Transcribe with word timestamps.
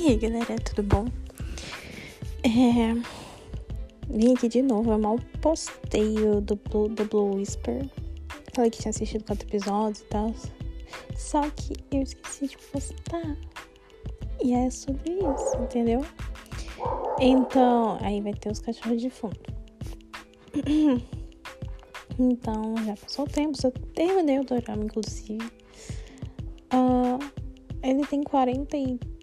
E 0.00 0.06
aí 0.06 0.16
galera, 0.16 0.56
tudo 0.64 0.82
bom? 0.82 1.04
É... 2.42 2.94
Vim 4.08 4.32
aqui 4.32 4.48
de 4.48 4.62
novo, 4.62 4.92
eu 4.92 4.98
mal 4.98 5.18
postei 5.42 6.14
o 6.26 6.40
do 6.40 6.56
Blue, 6.56 6.88
do 6.88 7.04
Blue 7.04 7.34
Whisper. 7.34 7.86
Falei 8.54 8.70
que 8.70 8.78
tinha 8.78 8.88
assistido 8.88 9.24
quatro 9.24 9.46
episódios 9.46 10.00
e 10.00 10.04
tal. 10.04 10.34
Só 11.14 11.42
que 11.50 11.74
eu 11.92 12.00
esqueci 12.00 12.48
de 12.48 12.56
postar. 12.56 13.36
E 14.42 14.54
é 14.54 14.70
sobre 14.70 15.18
isso, 15.18 15.56
entendeu? 15.60 16.00
Então, 17.20 17.98
aí 18.00 18.22
vai 18.22 18.32
ter 18.32 18.50
os 18.50 18.58
cachorros 18.58 19.02
de 19.02 19.10
fundo. 19.10 19.38
Então, 22.18 22.74
já 22.84 22.94
passou 22.96 23.24
o 23.24 23.28
tempo, 23.28 23.58
já 23.58 23.70
terminei 23.94 24.38
o 24.40 24.44
dorama, 24.44 24.84
inclusive. 24.84 25.38
Uh, 26.70 27.18
ele 27.82 28.06
tem 28.06 28.22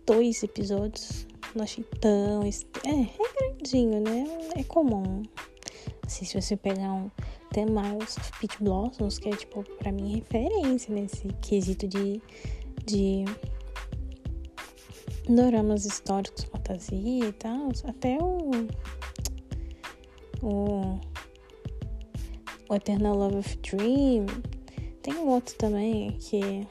42 0.07 0.43
episódios. 0.43 1.27
Não 1.53 1.63
achei 1.63 1.83
tão. 1.99 2.41
É, 2.43 2.49
é 2.89 3.51
grandinho, 3.51 4.01
né? 4.01 4.25
É 4.55 4.63
comum. 4.63 5.21
Assim, 6.05 6.25
se 6.25 6.41
você 6.41 6.55
pegar 6.55 6.93
um. 6.93 7.11
Tem 7.51 7.65
Miles 7.65 8.17
of 8.17 8.31
Peach 8.39 8.61
Blossoms, 8.61 9.19
que 9.19 9.29
é, 9.29 9.35
tipo, 9.35 9.63
pra 9.77 9.91
mim, 9.91 10.15
referência 10.15 10.93
nesse 10.93 11.27
quesito 11.41 11.87
de. 11.87 12.21
de 12.85 13.25
doramas 15.29 15.85
históricos, 15.85 16.45
fantasia 16.45 17.25
e 17.25 17.33
tal. 17.33 17.69
Até 17.85 18.17
o. 18.21 18.49
O. 20.41 20.99
O 22.69 22.75
Eternal 22.75 23.15
Love 23.15 23.37
of 23.37 23.57
Dream. 23.57 24.25
Tem 25.01 25.15
um 25.15 25.27
outro 25.29 25.55
também 25.55 26.11
que 26.19 26.67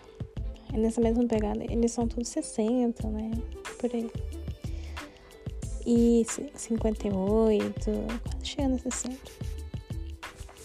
é 0.72 0.76
nessa 0.76 1.00
mesma 1.00 1.26
pegada. 1.26 1.64
Eles 1.64 1.92
são 1.92 2.06
todos 2.06 2.28
60, 2.28 3.08
né? 3.08 3.30
Por 3.78 3.90
aí. 3.94 4.10
E 5.86 6.26
58, 6.54 7.90
quase 8.22 8.46
chegando 8.46 8.74
a 8.74 8.78
60. 8.78 9.16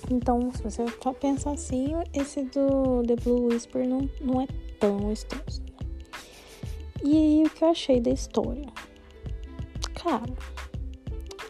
Então, 0.10 0.52
se 0.52 0.64
você 0.64 0.84
pensar 1.20 1.52
assim, 1.52 1.94
esse 2.14 2.44
do 2.44 3.04
The 3.06 3.16
Blue 3.18 3.46
Whisper 3.46 3.88
não, 3.88 4.10
não 4.20 4.42
é 4.42 4.48
tão 4.80 5.12
extenso. 5.12 5.62
E 7.04 7.18
aí, 7.18 7.44
o 7.46 7.50
que 7.50 7.64
eu 7.64 7.70
achei 7.70 8.00
da 8.00 8.12
história? 8.12 8.68
Cara, 9.94 10.34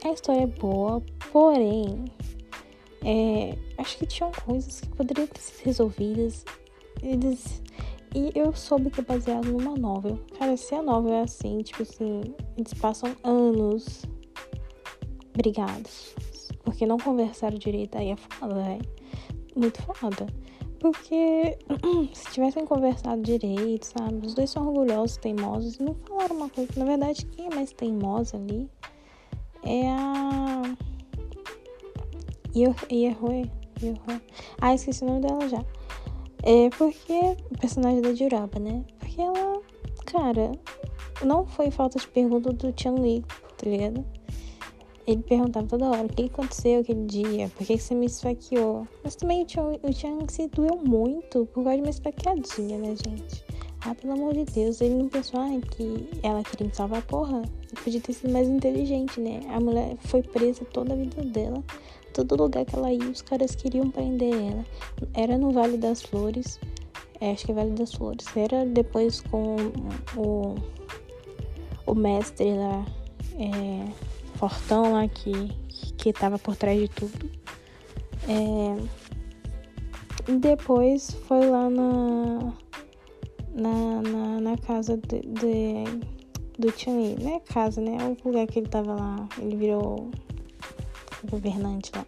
a 0.04 0.10
história 0.12 0.44
é 0.44 0.48
boa, 0.48 1.02
porém, 1.32 2.06
é, 3.04 3.58
acho 3.78 3.98
que 3.98 4.06
tinham 4.06 4.32
coisas 4.32 4.82
que 4.82 4.90
poderiam 4.90 5.28
ter 5.28 5.40
sido 5.40 5.66
resolvidas. 5.66 6.46
Eles 7.02 7.62
e 8.14 8.32
eu 8.36 8.54
soube 8.54 8.90
que 8.90 9.00
é 9.00 9.04
baseado 9.04 9.46
numa 9.46 9.76
novel. 9.76 10.20
Cara, 10.38 10.58
se 10.58 10.76
a 10.76 10.82
novel 10.82 11.14
é 11.14 11.22
assim, 11.22 11.62
tipo 11.62 11.84
assim, 11.84 12.22
eles 12.58 12.74
passam 12.74 13.16
anos 13.24 14.06
brigados. 15.36 16.14
Porque 16.64 16.86
não 16.86 16.98
conversaram 16.98 17.58
direito, 17.58 17.98
aí 17.98 18.12
é 18.12 18.18
foda, 18.18 18.56
velho. 18.56 18.82
Muito 19.56 19.82
foda. 19.82 20.28
Porque 20.80 21.58
se 22.14 22.32
tivessem 22.32 22.66
conversado 22.66 23.22
direito, 23.22 23.86
sabe? 23.86 24.26
Os 24.26 24.34
dois 24.34 24.50
são 24.50 24.68
orgulhosos, 24.68 25.18
teimosos 25.18 25.80
não 25.80 25.96
falaram 25.96 26.36
uma 26.36 26.50
coisa. 26.50 26.72
Na 26.76 26.86
verdade, 26.86 27.26
quem 27.28 27.48
é 27.48 27.56
mais 27.56 27.72
teimosa 27.72 28.38
ali 28.38 28.70
é 29.64 29.90
a. 29.90 30.76
Ierroe. 32.54 33.50
Ah, 34.60 34.76
esqueci 34.76 35.04
o 35.04 35.08
nome 35.08 35.22
dela 35.22 35.48
já. 35.48 35.64
É 36.44 36.70
porque 36.72 37.38
o 37.52 37.58
personagem 37.60 38.02
da 38.02 38.14
Juraba, 38.16 38.60
né? 38.60 38.84
Porque 39.00 39.22
ela, 39.22 39.62
cara, 40.06 40.52
não 41.24 41.46
foi 41.46 41.70
falta 41.70 42.00
de 42.00 42.08
pergunta 42.08 42.52
do 42.52 42.74
Chan 42.76 42.96
Li, 42.96 43.24
tá 43.58 43.70
ligado? 43.70 44.04
Ele 45.06 45.22
perguntava 45.22 45.68
toda 45.68 45.90
hora 45.90 46.06
o 46.06 46.10
que 46.10 46.26
aconteceu 46.26 46.82
aquele 46.82 47.06
dia, 47.06 47.50
por 47.50 47.66
que 47.66 47.78
você 47.78 47.94
me 47.94 48.08
esfaqueou. 48.08 48.88
Mas 49.04 49.16
também 49.16 49.44
o 49.44 49.50
Chan, 49.50 49.80
o 49.84 49.94
Chan 49.94 50.18
se 50.30 50.48
doeu 50.48 50.78
muito 50.78 51.46
por 51.48 51.64
causa 51.64 51.78
de 51.78 51.84
uma 51.84 51.90
esfaqueadinha, 51.90 52.78
né, 52.78 52.96
gente? 52.96 53.44
Ah, 53.82 53.94
pelo 53.94 54.14
amor 54.14 54.34
de 54.34 54.46
Deus, 54.46 54.80
ele 54.82 54.96
não 54.96 55.10
pensou 55.10 55.40
ah, 55.40 55.50
que 55.76 56.08
ela 56.24 56.44
queria 56.44 56.68
me 56.68 56.74
salvar, 56.74 57.04
porra. 57.04 57.38
Ele 57.38 57.82
podia 57.84 58.02
ter 58.02 58.14
sido 58.14 58.32
mais 58.32 58.48
inteligente, 58.48 59.20
né? 59.20 59.42
A 59.50 59.60
mulher 59.60 59.96
foi 60.02 60.24
presa 60.24 60.66
toda 60.66 60.94
a 60.94 60.96
vida 60.96 61.22
dela 61.24 61.64
todo 62.12 62.36
lugar 62.36 62.66
que 62.66 62.76
ela 62.76 62.92
ia, 62.92 63.10
os 63.10 63.22
caras 63.22 63.56
queriam 63.56 63.90
prender 63.90 64.34
ela. 64.34 64.66
Era 65.14 65.38
no 65.38 65.52
Vale 65.52 65.78
das 65.78 66.02
Flores, 66.02 66.60
é, 67.20 67.32
acho 67.32 67.46
que 67.46 67.52
é 67.52 67.56
Vale 67.56 67.72
das 67.72 67.94
Flores. 67.94 68.26
Era 68.36 68.66
depois 68.66 69.22
com 69.22 69.56
o, 70.18 70.56
o 71.86 71.96
mestre 71.96 72.54
lá, 72.54 72.86
é, 73.36 73.92
Fortão 74.36 74.94
lá, 74.94 75.08
que, 75.08 75.32
que 75.98 76.12
tava 76.12 76.40
por 76.40 76.56
trás 76.56 76.80
de 76.80 76.88
tudo. 76.88 77.30
É, 78.28 79.02
depois 80.40 81.12
foi 81.28 81.48
lá 81.48 81.70
na, 81.70 82.54
na, 83.54 84.02
na, 84.02 84.42
na 84.42 84.58
casa 84.58 84.98
de, 84.98 85.22
de, 85.22 85.84
do 86.58 86.72
Chun-Li. 86.78 87.24
Não 87.24 87.36
é 87.36 87.40
casa, 87.40 87.82
né? 87.82 87.98
O 88.24 88.28
lugar 88.28 88.48
que 88.48 88.60
ele 88.60 88.68
tava 88.68 88.96
lá. 88.96 89.30
Ele 89.40 89.56
virou 89.56 90.10
governante 91.30 91.92
lá. 91.96 92.06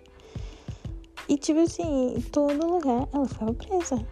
E, 1.27 1.37
tipo 1.37 1.59
assim, 1.59 2.15
em 2.15 2.21
todo 2.21 2.67
lugar 2.67 3.07
ela 3.13 3.25
ficava 3.27 3.53
presa. 3.53 4.05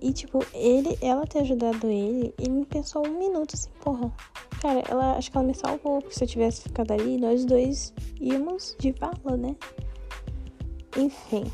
E, 0.00 0.12
tipo, 0.12 0.44
ele, 0.52 0.98
ela 1.00 1.26
ter 1.26 1.40
ajudado 1.40 1.86
ele, 1.86 2.34
ele 2.38 2.50
não 2.50 2.64
pensou 2.64 3.06
um 3.06 3.18
minuto 3.18 3.54
assim, 3.54 3.70
porra. 3.80 4.12
Cara, 4.60 4.82
ela 4.88 5.16
acho 5.16 5.30
que 5.30 5.36
ela 5.36 5.46
me 5.46 5.54
salvou, 5.54 6.00
porque 6.00 6.14
se 6.14 6.24
eu 6.24 6.28
tivesse 6.28 6.62
ficado 6.62 6.92
ali, 6.92 7.16
nós 7.18 7.44
dois 7.44 7.94
íamos 8.20 8.76
de 8.78 8.92
vala, 8.92 9.36
né? 9.36 9.56
Enfim. 10.96 11.44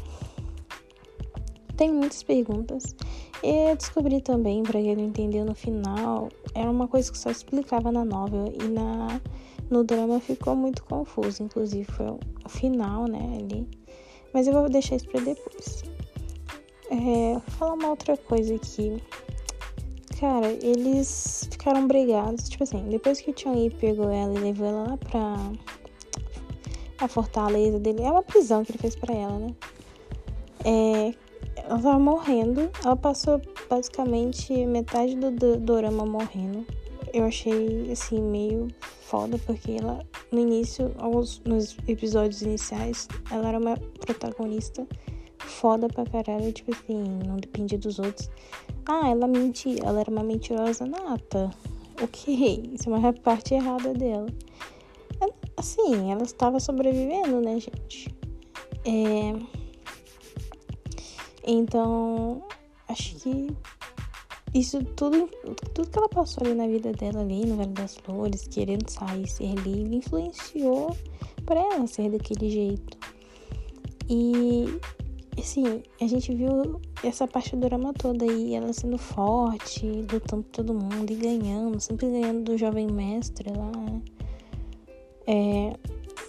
Tem 1.76 1.92
muitas 1.92 2.22
perguntas. 2.22 2.96
E 3.42 3.70
eu 3.70 3.76
descobri 3.76 4.20
também, 4.20 4.62
pra 4.62 4.80
quem 4.80 4.96
não 4.96 5.04
entendeu 5.04 5.44
no 5.44 5.54
final, 5.54 6.28
era 6.54 6.70
uma 6.70 6.88
coisa 6.88 7.12
que 7.12 7.18
só 7.18 7.30
explicava 7.30 7.92
na 7.92 8.04
novela 8.04 8.50
e 8.52 8.66
na 8.66 9.20
no 9.70 9.84
drama 9.84 10.20
ficou 10.20 10.56
muito 10.56 10.84
confuso, 10.84 11.42
inclusive 11.42 11.84
foi 11.84 12.06
o 12.06 12.48
final, 12.48 13.06
né, 13.06 13.38
ali. 13.40 13.66
Mas 14.32 14.46
eu 14.46 14.52
vou 14.52 14.68
deixar 14.68 14.96
isso 14.96 15.08
pra 15.08 15.20
depois. 15.20 15.82
É, 16.90 17.32
vou 17.32 17.42
falar 17.58 17.74
uma 17.74 17.90
outra 17.90 18.16
coisa 18.16 18.54
aqui. 18.54 19.02
Cara, 20.18 20.50
eles 20.62 21.48
ficaram 21.50 21.86
brigados. 21.86 22.48
Tipo 22.48 22.64
assim, 22.64 22.88
depois 22.88 23.20
que 23.20 23.30
o 23.30 23.34
Chang 23.36 23.70
pegou 23.76 24.10
ela 24.10 24.34
e 24.34 24.38
levou 24.38 24.66
ela 24.66 24.88
lá 24.88 24.96
pra 24.96 25.36
a 27.00 27.06
fortaleza 27.06 27.78
dele, 27.78 28.02
é 28.02 28.10
uma 28.10 28.22
prisão 28.22 28.64
que 28.64 28.72
ele 28.72 28.78
fez 28.78 28.96
pra 28.96 29.14
ela, 29.14 29.38
né? 29.38 29.54
É, 30.64 31.14
ela 31.56 31.80
tava 31.80 31.98
morrendo. 31.98 32.70
Ela 32.84 32.96
passou 32.96 33.40
basicamente 33.68 34.52
metade 34.66 35.14
do, 35.16 35.30
do 35.30 35.56
dorama 35.58 36.04
morrendo. 36.04 36.66
Eu 37.12 37.24
achei 37.24 37.90
assim 37.92 38.20
meio 38.20 38.68
foda 39.08 39.38
porque 39.46 39.72
ela 39.72 40.04
no 40.30 40.38
início, 40.38 40.94
nos 41.46 41.76
episódios 41.86 42.42
iniciais, 42.42 43.08
ela 43.30 43.48
era 43.48 43.58
uma 43.58 43.74
protagonista 44.00 44.86
foda 45.38 45.88
pra 45.88 46.04
caralho, 46.04 46.52
tipo 46.52 46.74
assim, 46.74 47.02
não 47.26 47.36
dependia 47.36 47.78
dos 47.78 47.98
outros. 47.98 48.30
Ah, 48.86 49.08
ela 49.08 49.26
mentia, 49.26 49.80
ela 49.82 50.00
era 50.00 50.10
uma 50.10 50.22
mentirosa 50.22 50.84
nata. 50.84 51.50
Ok, 52.02 52.70
isso 52.74 52.88
é 52.88 52.96
uma 52.96 53.12
parte 53.12 53.54
errada 53.54 53.94
dela. 53.94 54.26
Assim, 55.56 56.12
ela 56.12 56.22
estava 56.22 56.60
sobrevivendo, 56.60 57.40
né, 57.40 57.58
gente? 57.58 58.14
É... 58.84 59.34
Então, 61.44 62.42
acho 62.88 63.16
que 63.16 63.48
isso 64.54 64.82
tudo, 64.96 65.28
tudo 65.74 65.90
que 65.90 65.98
ela 65.98 66.08
passou 66.08 66.46
ali 66.46 66.54
na 66.54 66.66
vida 66.66 66.92
dela 66.92 67.20
ali 67.20 67.44
no 67.44 67.56
Vale 67.56 67.72
das 67.72 67.96
Flores, 67.96 68.48
querendo 68.48 68.88
sair, 68.88 69.26
ser 69.28 69.54
livre, 69.56 69.96
influenciou 69.96 70.96
para 71.44 71.60
ela 71.60 71.86
ser 71.86 72.10
daquele 72.10 72.50
jeito. 72.50 72.98
E 74.08 74.66
assim, 75.38 75.82
a 76.00 76.06
gente 76.06 76.34
viu 76.34 76.80
essa 77.02 77.26
parte 77.26 77.54
do 77.54 77.68
drama 77.68 77.92
toda 77.92 78.24
aí, 78.24 78.54
ela 78.54 78.72
sendo 78.72 78.98
forte, 78.98 79.86
lutando 79.86 80.42
com 80.42 80.50
todo 80.50 80.74
mundo 80.74 81.10
e 81.12 81.16
ganhando, 81.16 81.78
sempre 81.80 82.08
ganhando 82.10 82.44
do 82.44 82.58
jovem 82.58 82.86
mestre 82.86 83.50
lá, 83.50 83.70
né? 83.70 84.02
É, 85.26 85.76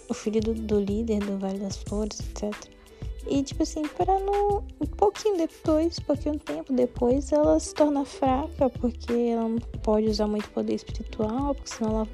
o 0.08 0.14
filho 0.14 0.40
do, 0.40 0.52
do 0.52 0.80
líder 0.80 1.20
do 1.20 1.38
Vale 1.38 1.58
das 1.58 1.78
Flores, 1.78 2.20
etc. 2.20 2.79
E, 3.26 3.42
tipo 3.42 3.62
assim, 3.62 3.82
para 3.82 4.18
no. 4.18 4.62
Um 4.80 4.86
pouquinho 4.86 5.36
depois, 5.36 5.98
pouquinho 6.00 6.38
tempo 6.38 6.72
depois, 6.72 7.30
ela 7.32 7.58
se 7.60 7.74
torna 7.74 8.04
fraca, 8.04 8.70
porque 8.70 9.12
ela 9.12 9.48
não 9.48 9.58
pode 9.82 10.06
usar 10.08 10.26
muito 10.26 10.48
poder 10.50 10.74
espiritual, 10.74 11.54
porque 11.54 11.70
senão 11.70 11.90
ela 11.90 12.08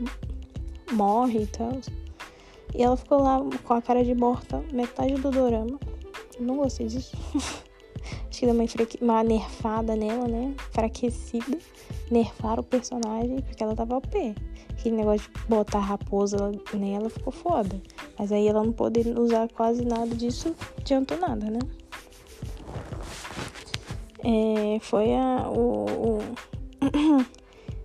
morre 0.92 1.42
e 1.42 1.46
tal. 1.46 1.80
E 2.74 2.82
ela 2.82 2.96
ficou 2.96 3.22
lá 3.22 3.40
com 3.64 3.74
a 3.74 3.80
cara 3.80 4.04
de 4.04 4.14
morta 4.14 4.62
metade 4.72 5.14
do 5.14 5.30
dorama. 5.30 5.78
Não 6.38 6.56
gostei 6.56 6.86
disso. 6.86 7.16
Acho 8.28 8.40
que 8.40 8.46
deu 8.46 8.54
uma, 8.54 8.64
uma 9.00 9.24
nerfada 9.24 9.96
nela, 9.96 10.26
né? 10.26 10.54
Enfraquecida. 10.70 11.58
Nerfaram 12.10 12.62
o 12.62 12.66
personagem 12.66 13.40
porque 13.40 13.62
ela 13.62 13.74
tava 13.74 13.96
OP. 13.96 14.34
Aquele 14.70 14.96
negócio 14.96 15.30
de 15.30 15.44
botar 15.46 15.80
raposa 15.80 16.52
nela 16.74 17.08
ficou 17.10 17.32
foda. 17.32 17.80
Mas 18.18 18.32
aí 18.32 18.46
ela 18.46 18.62
não 18.62 18.72
poder 18.72 19.18
usar 19.18 19.48
quase 19.48 19.84
nada 19.84 20.14
disso, 20.14 20.54
adiantou 20.78 21.18
nada, 21.18 21.50
né? 21.50 21.58
É, 24.24 24.78
foi 24.80 25.14
a, 25.14 25.48
o, 25.48 25.86
o, 25.86 26.18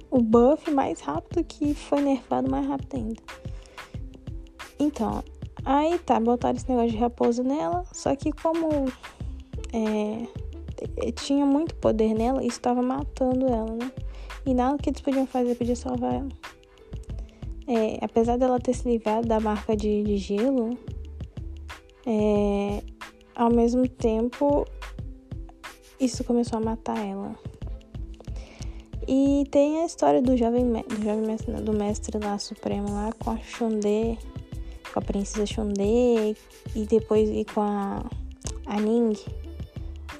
o 0.17 0.21
buff 0.21 0.71
mais 0.71 0.99
rápido 1.01 1.43
que 1.43 1.73
foi 1.73 2.01
nerfado 2.01 2.49
mais 2.49 2.67
rápido 2.67 2.95
ainda. 2.95 3.21
Então, 4.79 5.23
aí 5.63 5.99
tá, 5.99 6.19
botaram 6.19 6.57
esse 6.57 6.67
negócio 6.67 6.91
de 6.91 6.97
raposa 6.97 7.43
nela, 7.43 7.85
só 7.93 8.15
que 8.15 8.31
como 8.31 8.91
é, 9.73 11.11
tinha 11.11 11.45
muito 11.45 11.75
poder 11.75 12.13
nela, 12.13 12.41
isso 12.41 12.57
estava 12.57 12.81
matando 12.81 13.47
ela, 13.47 13.75
né? 13.75 13.91
E 14.45 14.53
nada 14.53 14.77
que 14.77 14.89
eles 14.89 15.01
podiam 15.01 15.27
fazer 15.27 15.55
podia 15.55 15.75
salvar 15.75 16.13
ela. 16.15 16.29
É, 17.67 18.03
apesar 18.03 18.37
dela 18.37 18.59
ter 18.59 18.73
se 18.73 18.89
livrado 18.89 19.27
da 19.27 19.39
marca 19.39 19.75
de, 19.75 20.03
de 20.03 20.17
gelo, 20.17 20.77
é, 22.05 22.83
ao 23.35 23.51
mesmo 23.51 23.87
tempo 23.87 24.65
isso 25.99 26.23
começou 26.23 26.57
a 26.57 26.61
matar 26.61 26.97
ela. 26.97 27.35
E 29.07 29.45
tem 29.51 29.81
a 29.81 29.85
história 29.85 30.21
do 30.21 30.35
jovem, 30.35 30.71
do 30.71 31.03
jovem 31.03 31.21
mestre, 31.25 31.53
do 31.61 31.73
mestre 31.73 32.17
lá 32.17 32.37
supremo 32.37 32.91
lá 32.91 33.11
com 33.13 33.31
a 33.31 33.37
Shundê, 33.37 34.17
com 34.91 34.99
a 34.99 35.01
princesa 35.01 35.45
Shundê 35.45 36.35
e 36.75 36.85
depois 36.85 37.29
e 37.29 37.45
com 37.45 37.61
a, 37.61 38.03
a 38.65 38.79
Ning, 38.79 39.13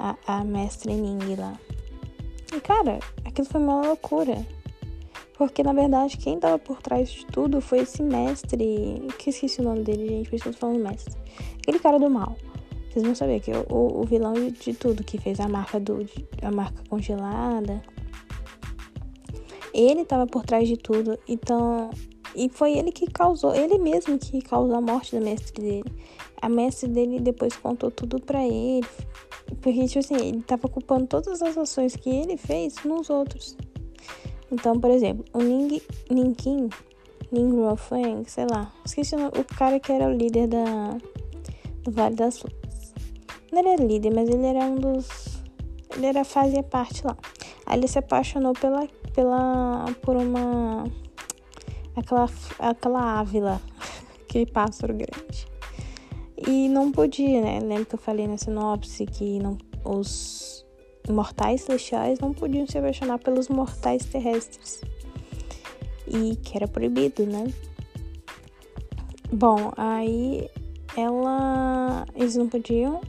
a, 0.02 0.18
a 0.26 0.44
mestre 0.44 0.94
Ning 0.94 1.36
lá. 1.36 1.58
E 2.54 2.60
cara, 2.60 3.00
aquilo 3.24 3.48
foi 3.48 3.62
uma 3.62 3.82
loucura. 3.82 4.46
Porque 5.38 5.64
na 5.64 5.74
verdade 5.74 6.18
quem 6.18 6.40
tava 6.40 6.60
por 6.60 6.82
trás 6.82 7.10
de 7.10 7.26
tudo 7.28 7.62
foi 7.62 7.80
esse 7.80 8.02
mestre. 8.02 9.08
Que 9.18 9.30
esqueci 9.30 9.62
o 9.62 9.64
nome 9.64 9.84
dele, 9.84 10.08
gente, 10.08 10.30
por 10.30 10.36
isso 10.36 10.50
eu 10.50 10.54
tô 10.54 10.60
falando 10.60 10.84
mestre. 10.84 11.16
Aquele 11.60 11.80
cara 11.80 12.00
do 12.00 12.10
mal. 12.10 12.36
Vocês 12.90 13.06
vão 13.06 13.16
saber 13.16 13.40
que 13.40 13.52
o, 13.52 14.02
o 14.02 14.04
vilão 14.04 14.34
de, 14.34 14.52
de, 14.52 14.74
tudo, 14.74 15.04
que 15.04 15.18
fez 15.18 15.40
a 15.40 15.48
marca 15.48 15.80
do. 15.80 16.06
a 16.42 16.52
marca 16.52 16.84
congelada. 16.90 17.82
Ele 19.74 20.04
tava 20.04 20.28
por 20.28 20.44
trás 20.44 20.68
de 20.68 20.78
tudo. 20.78 21.18
Então. 21.28 21.90
E 22.34 22.50
foi 22.50 22.78
ele 22.78 22.94
que 22.94 23.08
causou, 23.08 23.54
ele 23.54 23.78
mesmo 23.78 24.18
que 24.18 24.42
causou 24.42 24.76
a 24.76 24.82
morte 24.82 25.16
do 25.16 25.22
mestre 25.22 25.62
dele. 25.62 25.94
A 26.42 26.48
mestre 26.48 26.90
dele 26.90 27.20
depois 27.20 27.56
contou 27.58 27.92
tudo 27.92 28.22
pra 28.22 28.46
ele. 28.46 28.88
Porque, 29.62 29.86
tipo 29.86 30.00
assim, 30.00 30.16
ele 30.16 30.42
tava 30.42 30.68
culpando 30.68 31.08
todas 31.08 31.42
as 31.42 31.58
ações 31.58 31.96
que 31.96 32.10
ele 32.10 32.38
fez 32.38 32.76
nos 32.84 33.10
outros. 33.10 33.56
Então, 34.52 34.80
por 34.80 34.92
exemplo, 34.92 35.24
o 35.34 35.42
Ning, 35.42 35.82
Ninkin, 36.10 36.70
Ning 37.32 37.52
Ruofeng, 37.52 38.26
sei 38.28 38.46
lá, 38.50 38.72
esqueci 38.86 39.16
o 39.16 39.56
cara 39.56 39.80
que 39.80 39.92
era 39.92 40.08
o 40.08 40.14
líder 40.14 40.48
da, 40.48 40.98
do 41.84 41.92
Vale 41.92 42.16
das 42.16 42.40
Flores. 42.40 42.94
Não 43.52 43.60
era 43.60 43.82
líder, 43.82 44.14
mas 44.14 44.30
ele 44.30 44.46
era 44.46 44.66
um 44.66 44.76
dos. 44.76 45.08
Ele 45.96 46.06
era, 46.06 46.24
fazia 46.24 46.64
parte 46.64 47.06
lá. 47.06 47.18
Aí 47.66 47.78
ele 47.78 47.88
se 47.88 48.00
apaixonou 48.00 48.54
pela. 48.54 48.88
pela 49.14 49.86
por 50.02 50.16
uma. 50.16 50.86
aquela, 51.96 52.30
aquela 52.60 53.20
ávila, 53.20 53.62
aquele 54.24 54.46
pássaro 54.46 54.94
grande. 54.94 55.51
E 56.48 56.68
não 56.70 56.92
podia, 56.92 57.42
né? 57.42 57.60
Lembra 57.60 57.86
que 57.86 57.96
eu 57.96 58.00
falei 58.00 58.28
na 58.28 58.38
sinopse 58.38 59.06
que 59.06 59.40
não, 59.40 59.58
os 59.84 60.66
mortais 61.10 61.62
celestiais 61.62 62.20
não 62.20 62.34
podiam 62.34 62.68
se 62.68 62.78
apaixonar 62.78 63.20
pelos 63.20 63.48
mortais 63.50 64.06
terrestres. 64.06 64.82
E 66.08 66.36
que 66.38 66.58
era 66.58 66.68
proibido, 66.68 67.26
né? 67.26 67.52
Bom, 69.32 69.72
aí 69.78 70.50
ela. 70.98 72.06
Eles 72.16 72.36
não 72.36 72.48
podiam. 72.48 73.02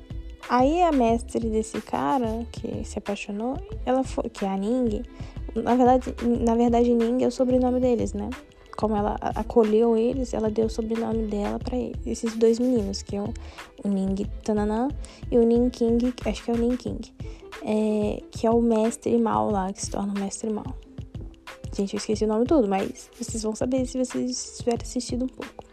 Aí 0.49 0.82
a 0.82 0.93
mestre 0.93 1.49
desse 1.49 1.81
cara 1.81 2.46
que 2.52 2.84
se 2.84 2.99
apaixonou, 2.99 3.56
ela 3.84 4.05
foi. 4.05 4.29
Que 4.29 4.44
é 4.44 4.49
a 4.49 4.56
Ning. 4.56 5.02
Na 5.55 5.75
verdade, 5.75 6.14
na 6.44 6.55
verdade, 6.55 6.94
Ning 6.94 7.25
é 7.25 7.26
o 7.26 7.31
sobrenome 7.31 7.81
deles, 7.81 8.12
né? 8.12 8.31
Como 8.82 8.96
ela 8.96 9.17
acolheu 9.37 9.96
eles, 9.96 10.34
ela 10.34 10.50
deu 10.50 10.67
o 10.67 10.69
sobrenome 10.69 11.29
dela 11.29 11.56
para 11.61 11.79
esses 12.05 12.34
dois 12.34 12.58
meninos, 12.58 13.00
que 13.00 13.14
é 13.14 13.23
o, 13.23 13.32
o 13.84 13.88
Ning 13.88 14.26
Tananã 14.43 14.88
e 15.31 15.38
o 15.38 15.44
Ning 15.44 15.70
King, 15.70 16.12
acho 16.26 16.43
que 16.43 16.50
é 16.50 16.55
o 16.55 16.56
Ning 16.56 16.76
King, 16.76 17.14
é, 17.62 18.20
que 18.32 18.44
é 18.44 18.50
o 18.50 18.61
mestre 18.61 19.17
mal 19.17 19.49
lá, 19.52 19.73
que 19.73 19.81
se 19.81 19.88
torna 19.88 20.12
o 20.12 20.19
mestre 20.19 20.50
mal. 20.50 20.67
Gente, 21.73 21.94
eu 21.94 21.99
esqueci 21.99 22.25
o 22.25 22.26
nome 22.26 22.44
tudo, 22.44 22.67
mas 22.67 23.08
vocês 23.17 23.44
vão 23.44 23.55
saber 23.55 23.87
se 23.87 24.05
vocês 24.05 24.56
tiverem 24.58 24.81
assistido 24.82 25.26
um 25.26 25.29
pouco. 25.29 25.64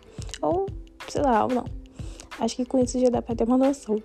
Ou, 0.43 0.67
sei 1.07 1.23
lá, 1.23 1.45
ou 1.45 1.49
não. 1.49 1.65
Acho 2.39 2.57
que 2.57 2.63
com 2.65 2.77
isso 2.77 2.99
já 2.99 3.09
dá 3.09 3.23
pra 3.23 3.33
ter 3.33 3.43
uma 3.43 3.57
noção. 3.57 3.97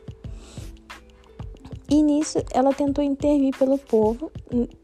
E 1.90 2.02
nisso 2.02 2.38
ela 2.54 2.72
tentou 2.72 3.04
intervir 3.04 3.54
pelo 3.58 3.76
povo, 3.76 4.32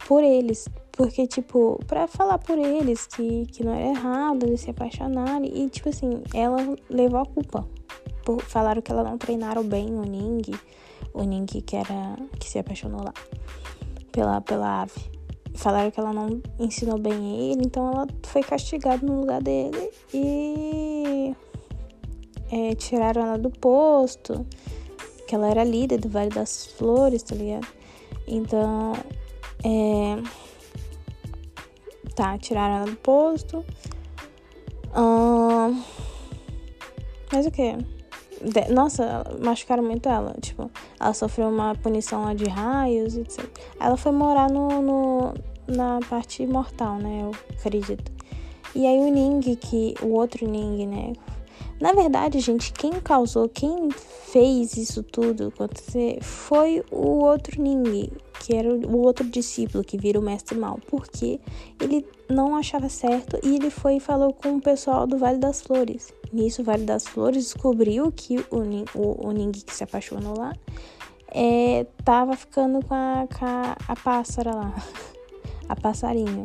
por 0.07 0.23
eles, 0.23 0.69
porque, 1.01 1.27
tipo, 1.27 1.81
pra 1.87 2.07
falar 2.07 2.37
por 2.37 2.59
eles 2.59 3.07
que, 3.07 3.47
que 3.47 3.65
não 3.65 3.73
era 3.73 3.89
errado 3.89 4.45
eles 4.45 4.61
se 4.61 4.69
apaixonarem. 4.69 5.51
E, 5.51 5.71
tipo 5.71 5.89
assim, 5.89 6.23
ela 6.35 6.59
levou 6.91 7.21
a 7.21 7.25
culpa. 7.25 7.67
Por, 8.23 8.43
falaram 8.43 8.83
que 8.83 8.93
ela 8.93 9.03
não 9.03 9.17
treinaram 9.17 9.65
bem 9.65 9.95
o 9.95 10.03
Ning. 10.03 10.43
O 11.15 11.23
Ning 11.23 11.47
que 11.47 11.75
era. 11.75 12.17
que 12.39 12.47
se 12.47 12.59
apaixonou 12.59 13.03
lá. 13.03 13.15
Pela, 14.13 14.43
pela 14.43 14.83
ave. 14.83 15.01
Falaram 15.55 15.91
que 15.91 15.99
ela 15.99 16.13
não 16.13 16.43
ensinou 16.59 16.99
bem 16.99 17.51
ele, 17.51 17.63
então 17.65 17.91
ela 17.91 18.07
foi 18.25 18.43
castigada 18.43 19.03
no 19.03 19.21
lugar 19.21 19.43
dele 19.43 19.91
e. 20.13 21.35
É, 22.53 22.75
tiraram 22.75 23.23
ela 23.23 23.39
do 23.39 23.49
posto. 23.49 24.45
Que 25.27 25.35
ela 25.35 25.49
era 25.49 25.65
líder 25.65 25.99
do 25.99 26.11
Vale 26.11 26.29
das 26.29 26.67
Flores, 26.67 27.23
tá 27.23 27.35
ligado? 27.35 27.67
Então. 28.29 28.93
É 29.65 30.50
Tá, 32.21 32.37
tiraram 32.37 32.75
ela 32.75 32.85
do 32.85 32.97
posto. 32.97 33.65
Hum... 34.95 35.83
Mas 37.33 37.47
o 37.47 37.51
que? 37.51 37.79
Nossa, 38.71 39.25
machucaram 39.43 39.83
muito 39.83 40.07
ela. 40.07 40.35
Tipo, 40.39 40.71
ela 41.01 41.15
sofreu 41.15 41.49
uma 41.49 41.75
punição 41.77 42.25
lá 42.25 42.35
de 42.35 42.45
raios, 42.47 43.17
etc. 43.17 43.43
Ela 43.81 43.97
foi 43.97 44.13
morar 44.13 44.51
no, 44.51 44.83
no, 44.83 45.35
na 45.67 46.01
parte 46.11 46.47
mortal, 46.47 46.97
né? 46.97 47.23
Eu 47.23 47.31
acredito. 47.59 48.13
E 48.75 48.87
aí 48.87 48.99
o 48.99 49.09
Ning, 49.09 49.57
que. 49.57 49.95
O 50.03 50.09
outro 50.09 50.47
Ning, 50.47 50.87
né? 50.87 51.15
Na 51.81 51.93
verdade, 51.93 52.41
gente, 52.41 52.73
quem 52.73 52.93
causou, 52.93 53.49
quem 53.49 53.91
fez 53.91 54.77
isso 54.77 55.03
tudo 55.03 55.49
acontecer 55.49 56.23
foi 56.23 56.85
o 56.91 57.25
outro 57.25 57.61
Ning, 57.61 58.11
que 58.41 58.55
era 58.55 58.69
o 58.73 58.99
outro 58.99 59.27
discípulo 59.27 59.83
que 59.83 59.97
vira 59.97 60.19
o 60.19 60.23
mestre 60.23 60.57
mal, 60.59 60.79
porque 60.89 61.41
ele 61.81 62.07
não 62.29 62.55
achava 62.55 62.89
certo 62.89 63.39
e 63.43 63.57
ele 63.57 63.71
foi 63.71 63.97
e 63.97 64.01
falou 64.01 64.33
com 64.33 64.57
o 64.57 64.61
pessoal 64.61 65.07
do 65.07 65.17
Vale 65.17 65.39
das 65.39 65.63
Flores. 65.63 66.13
Nisso, 66.33 66.63
o 66.63 66.65
Vale 66.65 66.85
das 66.85 67.07
Flores 67.07 67.45
descobriu 67.45 68.13
que 68.13 68.45
o 68.51 68.61
Ning, 68.61 68.85
o, 68.95 69.27
o 69.27 69.33
Ning 69.33 69.51
que 69.51 69.75
se 69.75 69.83
apaixonou 69.83 70.39
lá 70.39 70.53
é, 71.33 71.87
tava 72.05 72.37
ficando 72.37 72.85
com 72.85 72.95
a, 72.95 73.27
com 73.27 73.45
a, 73.45 73.77
a 73.89 73.97
pássara 73.97 74.55
lá, 74.55 74.75
a 75.69 75.77
passarinha. 75.77 76.45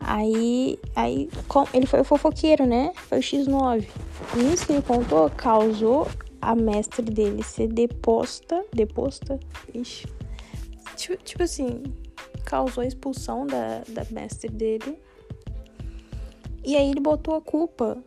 Aí, 0.00 0.78
aí 0.94 1.28
ele 1.72 1.86
foi 1.86 2.00
o 2.00 2.04
fofoqueiro, 2.04 2.66
né? 2.66 2.92
Foi 3.08 3.18
o 3.18 3.20
X9. 3.20 3.86
Nisso 4.36 4.66
que 4.66 4.72
ele 4.72 4.82
contou, 4.82 5.28
causou 5.30 6.06
a 6.40 6.54
mestre 6.54 7.02
dele 7.02 7.42
ser 7.42 7.68
deposta. 7.68 8.64
Deposta? 8.72 9.40
Ixi. 9.74 10.06
Tipo, 10.96 11.22
tipo 11.22 11.42
assim, 11.42 11.82
causou 12.44 12.82
a 12.82 12.86
expulsão 12.86 13.46
da, 13.46 13.82
da 13.88 14.06
mestre 14.10 14.48
dele. 14.48 14.98
E 16.64 16.76
aí 16.76 16.90
ele 16.90 17.00
botou 17.00 17.34
a 17.34 17.40
culpa 17.40 17.98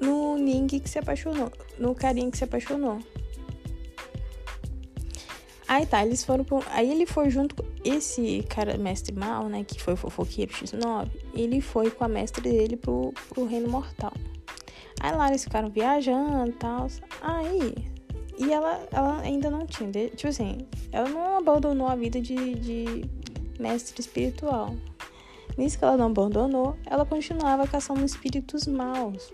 no 0.00 0.36
Ning 0.36 0.66
que 0.66 0.88
se 0.88 0.98
apaixonou. 0.98 1.50
No 1.78 1.94
carinha 1.94 2.30
que 2.30 2.38
se 2.38 2.44
apaixonou. 2.44 2.98
Aí 5.74 5.86
tá, 5.86 6.06
eles 6.06 6.22
foram 6.22 6.44
pro... 6.44 6.62
Aí 6.68 6.88
ele 6.88 7.04
foi 7.04 7.30
junto 7.30 7.56
com 7.56 7.64
esse 7.84 8.44
cara, 8.48 8.78
mestre 8.78 9.12
mal, 9.12 9.48
né, 9.48 9.64
que 9.64 9.82
foi 9.82 9.96
fofoqueiro 9.96 10.52
X9, 10.52 11.10
ele 11.34 11.60
foi 11.60 11.90
com 11.90 12.04
a 12.04 12.08
mestre 12.08 12.40
dele 12.42 12.76
pro, 12.76 13.12
pro 13.28 13.44
reino 13.44 13.68
mortal. 13.68 14.12
Aí 15.00 15.10
lá 15.10 15.26
eles 15.26 15.42
ficaram 15.42 15.68
viajando 15.68 16.48
e 16.48 16.52
tal. 16.52 16.86
Aí. 17.20 17.74
E 18.38 18.52
ela, 18.52 18.86
ela 18.92 19.20
ainda 19.20 19.50
não 19.50 19.66
tinha. 19.66 19.90
Tipo 19.90 20.28
assim, 20.28 20.58
ela 20.92 21.08
não 21.08 21.38
abandonou 21.38 21.88
a 21.88 21.96
vida 21.96 22.20
de, 22.20 22.54
de 22.54 23.10
mestre 23.58 24.00
espiritual. 24.00 24.76
Nisso 25.58 25.76
que 25.76 25.84
ela 25.84 25.96
não 25.96 26.06
abandonou, 26.06 26.76
ela 26.86 27.04
continuava 27.04 27.66
caçando 27.66 28.04
espíritos 28.04 28.68
maus. 28.68 29.32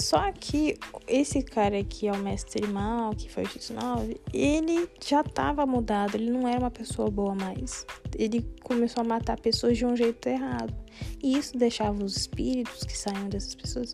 Só 0.00 0.30
que 0.30 0.78
esse 1.08 1.42
cara 1.42 1.82
que 1.82 2.06
é 2.06 2.12
o 2.12 2.18
mestre 2.18 2.64
mal, 2.68 3.10
que 3.16 3.28
foi 3.28 3.42
o 3.42 3.48
X9, 3.48 4.16
ele 4.32 4.88
já 5.04 5.24
tava 5.24 5.66
mudado, 5.66 6.14
ele 6.14 6.30
não 6.30 6.46
era 6.46 6.60
uma 6.60 6.70
pessoa 6.70 7.10
boa 7.10 7.34
mais. 7.34 7.84
Ele 8.16 8.46
começou 8.62 9.00
a 9.00 9.04
matar 9.04 9.40
pessoas 9.40 9.76
de 9.76 9.84
um 9.84 9.96
jeito 9.96 10.28
errado. 10.28 10.72
E 11.20 11.36
isso 11.36 11.58
deixava 11.58 12.04
os 12.04 12.16
espíritos 12.16 12.84
que 12.84 12.96
saíam 12.96 13.28
dessas 13.28 13.56
pessoas 13.56 13.92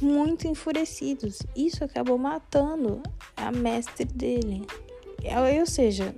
muito 0.00 0.48
enfurecidos. 0.48 1.40
Isso 1.54 1.84
acabou 1.84 2.16
matando 2.16 3.02
a 3.36 3.52
mestre 3.52 4.06
dele. 4.06 4.66
Ou 5.60 5.66
seja, 5.66 6.14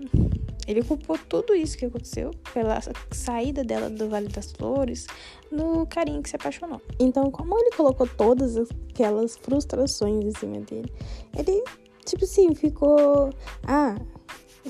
ele 0.66 0.82
culpou 0.82 1.18
tudo 1.28 1.54
isso 1.54 1.78
que 1.78 1.87
aconteceu 1.87 2.30
pela 2.52 2.80
saída 3.12 3.62
dela 3.62 3.88
do 3.88 4.08
Vale 4.08 4.28
das 4.28 4.52
Flores 4.52 5.06
no 5.50 5.87
carinho 5.87 6.23
que 6.23 6.30
se 6.30 6.37
apaixonou. 6.37 6.80
Então, 6.99 7.30
como 7.30 7.58
ele 7.58 7.70
colocou 7.76 8.06
todas 8.06 8.56
aquelas 8.56 9.37
frustrações 9.37 10.25
em 10.25 10.38
cima 10.38 10.61
dele, 10.61 10.92
ele, 11.37 11.62
tipo 12.04 12.25
assim, 12.25 12.54
ficou. 12.54 13.30
Ah, 13.66 13.96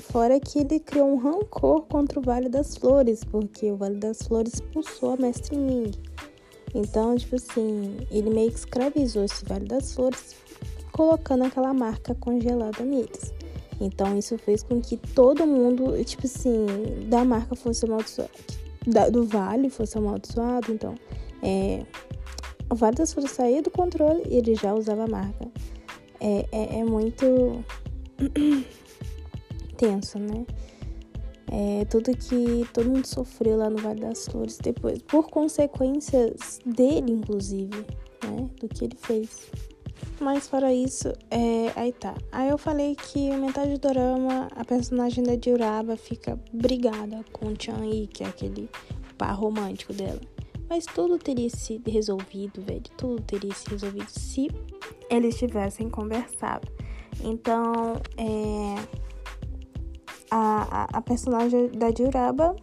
fora 0.01 0.39
que 0.39 0.59
ele 0.59 0.79
criou 0.79 1.07
um 1.07 1.17
rancor 1.17 1.81
contra 1.87 2.19
o 2.19 2.21
Vale 2.21 2.49
das 2.49 2.77
Flores, 2.77 3.23
porque 3.23 3.71
o 3.71 3.77
Vale 3.77 3.97
das 3.97 4.21
Flores 4.21 4.55
expulsou 4.55 5.13
a 5.13 5.17
Mestre 5.17 5.57
Ming. 5.57 5.91
Então, 6.75 7.15
tipo 7.15 7.35
assim, 7.35 7.97
ele 8.11 8.29
meio 8.29 8.51
que 8.51 8.59
escravizou 8.59 9.23
esse 9.23 9.43
Vale 9.45 9.65
das 9.65 9.95
Flores, 9.95 10.35
colocando 10.91 11.45
aquela 11.45 11.73
marca 11.73 12.13
congelada 12.15 12.83
neles. 12.83 13.33
Então 13.79 14.17
isso 14.17 14.37
fez 14.37 14.63
com 14.63 14.81
que 14.81 14.97
todo 14.97 15.45
mundo, 15.45 16.03
tipo 16.03 16.25
assim, 16.25 16.65
da 17.09 17.23
marca 17.23 17.55
fosse 17.55 17.85
amaldiçoado, 17.85 18.31
do 19.11 19.23
vale 19.25 19.69
fosse 19.69 19.97
amaldiçoado. 19.97 20.71
Então, 20.71 20.95
é, 21.43 21.85
o 22.69 22.75
Vale 22.75 22.95
das 22.95 23.13
Flores 23.13 23.31
saía 23.31 23.61
do 23.61 23.71
controle 23.71 24.23
e 24.29 24.35
ele 24.35 24.55
já 24.55 24.73
usava 24.73 25.05
a 25.05 25.07
marca. 25.07 25.47
É, 26.19 26.45
é, 26.51 26.79
é 26.79 26.83
muito 26.83 27.63
tenso, 29.77 30.19
né? 30.19 30.45
É, 31.49 31.85
tudo 31.85 32.11
que 32.17 32.67
todo 32.73 32.89
mundo 32.89 33.05
sofreu 33.05 33.57
lá 33.57 33.69
no 33.69 33.77
Vale 33.77 34.01
das 34.01 34.25
Flores 34.25 34.57
depois, 34.57 35.01
por 35.01 35.29
consequências 35.29 36.59
dele, 36.65 37.11
inclusive, 37.13 37.85
né? 38.23 38.49
Do 38.59 38.67
que 38.67 38.83
ele 38.83 38.97
fez. 38.97 39.49
Mas 40.19 40.47
fora 40.47 40.73
isso, 40.73 41.09
é... 41.29 41.71
aí 41.75 41.91
tá. 41.91 42.15
Aí 42.31 42.49
eu 42.49 42.57
falei 42.57 42.95
que 42.95 43.29
metade 43.35 43.77
do 43.77 43.89
drama, 43.89 44.47
a 44.55 44.65
personagem 44.65 45.23
da 45.23 45.37
Juraba 45.39 45.95
fica 45.95 46.39
brigada 46.51 47.23
com 47.31 47.47
o 47.47 47.55
Chan-yi, 47.59 48.07
que 48.07 48.23
é 48.23 48.27
aquele 48.27 48.69
par 49.17 49.33
romântico 49.33 49.93
dela. 49.93 50.19
Mas 50.69 50.85
tudo 50.85 51.17
teria 51.17 51.49
sido 51.49 51.89
resolvido, 51.89 52.61
velho. 52.61 52.81
Tudo 52.97 53.21
teria 53.21 53.53
sido 53.53 53.71
resolvido 53.71 54.09
se 54.09 54.49
eles 55.09 55.37
tivessem 55.37 55.89
conversado. 55.89 56.67
Então, 57.23 57.93
é... 58.17 58.75
a, 60.31 60.83
a, 60.83 60.97
a 60.97 61.01
personagem 61.01 61.69
da 61.69 61.91
Juraba, 61.91 62.55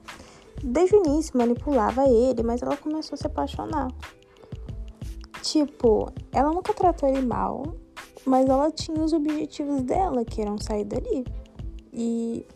desde 0.62 0.96
o 0.96 1.06
início, 1.06 1.38
manipulava 1.38 2.08
ele, 2.08 2.42
mas 2.42 2.62
ela 2.62 2.76
começou 2.76 3.14
a 3.14 3.16
se 3.16 3.26
apaixonar. 3.26 3.88
Tipo, 5.44 6.10
ela 6.32 6.50
nunca 6.50 6.72
tratou 6.72 7.06
ele 7.06 7.20
mal, 7.20 7.74
mas 8.24 8.48
ela 8.48 8.70
tinha 8.70 8.98
os 8.98 9.12
objetivos 9.12 9.82
dela, 9.82 10.24
que 10.24 10.40
eram 10.40 10.56
sair 10.56 10.84
dali. 10.84 11.22
E 11.92 12.46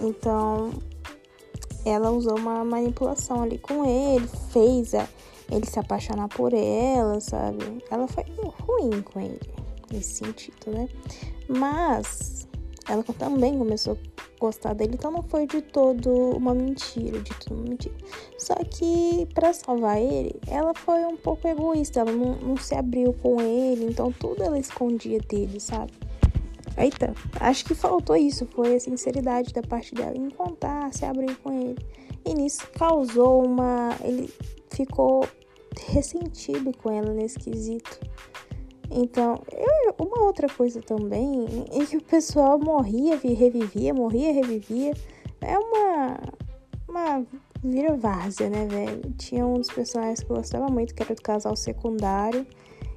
então 0.00 0.72
ela 1.84 2.10
usou 2.10 2.36
uma 2.36 2.64
manipulação 2.64 3.44
ali 3.44 3.58
com 3.58 3.84
ele, 3.84 4.26
fez 4.50 4.92
a, 4.92 5.06
ele 5.48 5.64
se 5.66 5.78
apaixonar 5.78 6.26
por 6.28 6.52
ela, 6.52 7.20
sabe? 7.20 7.80
Ela 7.88 8.08
foi 8.08 8.24
ruim 8.66 9.00
com 9.00 9.20
ele, 9.20 9.40
nesse 9.92 10.14
sentido, 10.14 10.72
né? 10.72 10.88
Mas 11.48 12.48
ela 12.88 13.04
também 13.04 13.56
começou 13.56 13.96
gostar 14.38 14.74
dele, 14.74 14.94
então 14.94 15.10
não 15.10 15.22
foi 15.22 15.46
de 15.46 15.62
todo 15.62 16.10
uma 16.36 16.54
mentira, 16.54 17.20
de 17.20 17.34
tudo 17.38 17.56
uma 17.56 17.68
mentira. 17.70 17.94
Só 18.38 18.54
que 18.54 19.26
para 19.34 19.52
salvar 19.52 20.00
ele, 20.00 20.34
ela 20.46 20.74
foi 20.74 21.04
um 21.04 21.16
pouco 21.16 21.46
egoísta, 21.48 22.00
ela 22.00 22.12
não, 22.12 22.34
não, 22.36 22.56
se 22.56 22.74
abriu 22.74 23.12
com 23.14 23.40
ele, 23.40 23.86
então 23.86 24.12
tudo 24.12 24.42
ela 24.42 24.58
escondia 24.58 25.18
dele, 25.20 25.60
sabe? 25.60 25.92
Eita, 26.76 27.14
acho 27.38 27.64
que 27.64 27.74
faltou 27.74 28.16
isso, 28.16 28.46
foi 28.46 28.74
a 28.74 28.80
sinceridade 28.80 29.52
da 29.52 29.62
parte 29.62 29.94
dela 29.94 30.16
em 30.16 30.28
contar, 30.30 30.92
se 30.92 31.04
abrir 31.04 31.36
com 31.36 31.52
ele. 31.52 31.78
E 32.26 32.34
nisso 32.34 32.66
causou 32.76 33.44
uma. 33.44 33.96
Ele 34.02 34.32
ficou 34.70 35.28
ressentido 35.88 36.72
com 36.76 36.90
ela 36.90 37.12
nesse 37.12 37.38
quesito. 37.38 38.00
Então, 38.96 39.42
eu, 39.50 40.06
uma 40.06 40.24
outra 40.24 40.48
coisa 40.48 40.80
também 40.80 41.66
é 41.72 41.84
que 41.84 41.96
o 41.96 42.02
pessoal 42.02 42.60
morria, 42.60 43.16
revivia, 43.16 43.92
morria, 43.92 44.32
revivia. 44.32 44.94
É 45.40 45.58
uma. 45.58 46.20
Uma 46.88 47.26
vira 47.60 47.96
várzea, 47.96 48.48
né, 48.48 48.66
velho? 48.66 49.00
Tinha 49.18 49.44
um 49.44 49.54
dos 49.54 49.68
personagens 49.68 50.22
que 50.22 50.30
eu 50.30 50.36
gostava 50.36 50.68
muito, 50.68 50.94
que 50.94 51.02
era 51.02 51.12
do 51.12 51.22
casal 51.22 51.56
secundário. 51.56 52.46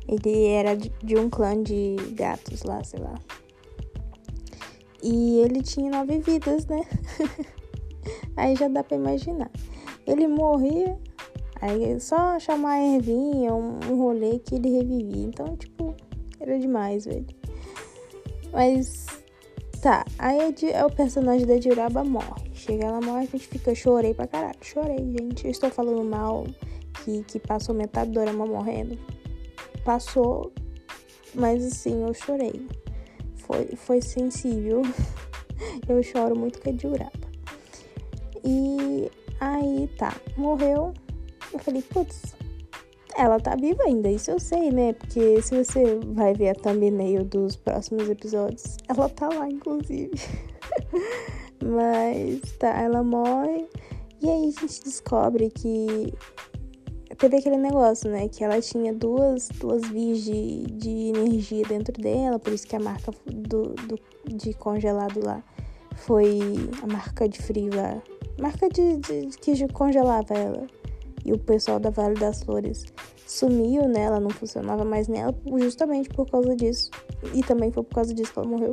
Ele 0.07 0.45
era 0.45 0.75
de, 0.75 0.89
de 1.03 1.17
um 1.17 1.31
clã 1.31 1.61
de 1.63 1.95
gatos 2.11 2.61
lá, 2.61 2.83
sei 2.83 2.99
lá. 2.99 3.15
E 5.01 5.39
ele 5.39 5.63
tinha 5.63 5.89
nove 5.89 6.19
vidas, 6.19 6.67
né? 6.67 6.83
Aí 8.37 8.55
já 8.55 8.67
dá 8.67 8.83
pra 8.83 8.97
imaginar. 8.97 9.49
Ele 10.05 10.27
morria, 10.27 10.95
Aí 11.59 11.99
só 11.99 12.39
chamar 12.39 12.73
a 12.73 12.83
ervinha, 12.83 13.53
um, 13.53 13.79
um 13.89 13.97
rolê 13.97 14.39
que 14.39 14.55
ele 14.55 14.69
revivia. 14.69 15.23
Então, 15.23 15.55
tipo, 15.55 15.76
era 16.47 16.59
demais, 16.59 17.05
velho. 17.05 17.25
Mas 18.51 19.05
tá, 19.81 20.05
aí 20.17 20.55
é 20.71 20.85
o 20.85 20.89
personagem 20.89 21.45
da 21.45 21.57
Diraba 21.57 22.03
morre. 22.03 22.49
Chega 22.53 22.85
ela 22.85 23.01
morre, 23.01 23.23
a 23.23 23.25
gente 23.25 23.47
fica, 23.47 23.75
chorei 23.75 24.13
pra 24.13 24.27
caralho. 24.27 24.57
Chorei, 24.61 24.97
gente. 24.97 25.45
Eu 25.45 25.51
estou 25.51 25.69
falando 25.69 26.03
mal 26.03 26.45
que, 27.03 27.23
que 27.23 27.39
passou 27.39 27.75
metade 27.75 28.11
do 28.11 28.19
drama 28.19 28.45
morrendo. 28.45 28.97
Passou, 29.83 30.51
mas 31.33 31.65
assim, 31.65 32.03
eu 32.03 32.13
chorei. 32.13 32.67
Foi, 33.35 33.65
foi 33.75 34.01
sensível. 34.01 34.81
eu 35.87 36.01
choro 36.03 36.37
muito 36.37 36.61
com 36.61 36.69
a 36.69 36.73
Diraba. 36.73 37.27
E 38.43 39.11
aí 39.39 39.89
tá, 39.97 40.15
morreu. 40.35 40.93
Eu 41.53 41.59
falei, 41.59 41.81
putz, 41.81 42.36
ela 43.17 43.39
tá 43.39 43.55
viva 43.55 43.83
ainda, 43.83 44.09
isso 44.09 44.29
eu 44.29 44.39
sei, 44.39 44.71
né? 44.71 44.93
Porque 44.93 45.41
se 45.41 45.63
você 45.63 45.99
vai 46.13 46.33
ver 46.35 46.49
a 46.49 46.55
thumbnail 46.55 47.25
dos 47.25 47.55
próximos 47.55 48.07
episódios, 48.07 48.77
ela 48.87 49.09
tá 49.09 49.27
lá, 49.27 49.49
inclusive. 49.49 50.11
Mas 51.63 52.41
tá, 52.59 52.69
ela 52.79 53.03
morre. 53.03 53.67
E 54.21 54.29
aí 54.29 54.53
a 54.55 54.61
gente 54.61 54.83
descobre 54.83 55.49
que 55.49 56.13
teve 57.17 57.37
aquele 57.37 57.57
negócio, 57.57 58.09
né? 58.09 58.27
Que 58.27 58.43
ela 58.43 58.61
tinha 58.61 58.93
duas, 58.93 59.49
duas 59.49 59.81
vias 59.89 60.19
de, 60.19 60.65
de 60.67 61.11
energia 61.15 61.65
dentro 61.67 61.99
dela, 61.99 62.37
por 62.37 62.53
isso 62.53 62.67
que 62.67 62.75
a 62.75 62.79
marca 62.79 63.11
do, 63.25 63.73
do, 63.73 63.99
de 64.25 64.53
congelado 64.53 65.25
lá 65.25 65.43
foi 65.95 66.39
a 66.83 66.87
marca 66.87 67.27
de 67.27 67.41
frio 67.41 67.75
lá. 67.75 67.99
Marca 68.39 68.69
de, 68.69 68.97
de, 68.97 69.25
de 69.25 69.37
que 69.39 69.67
congelava 69.73 70.35
ela 70.35 70.67
e 71.27 71.33
o 71.33 71.37
pessoal 71.37 71.77
da 71.77 71.89
Vale 71.89 72.15
das 72.15 72.41
Flores 72.41 72.85
sumiu, 73.27 73.85
né? 73.85 74.03
Ela 74.03 74.19
não 74.21 74.29
funcionava 74.29 74.85
mais 74.85 75.09
nela 75.09 75.37
justamente 75.59 76.07
por 76.07 76.25
causa 76.31 76.55
disso. 76.55 76.89
E 77.33 77.43
também 77.43 77.69
foi 77.69 77.83
por 77.83 77.95
causa 77.95 78.13
disso 78.13 78.31
que 78.31 78.39
ela 78.39 78.47
morreu. 78.47 78.71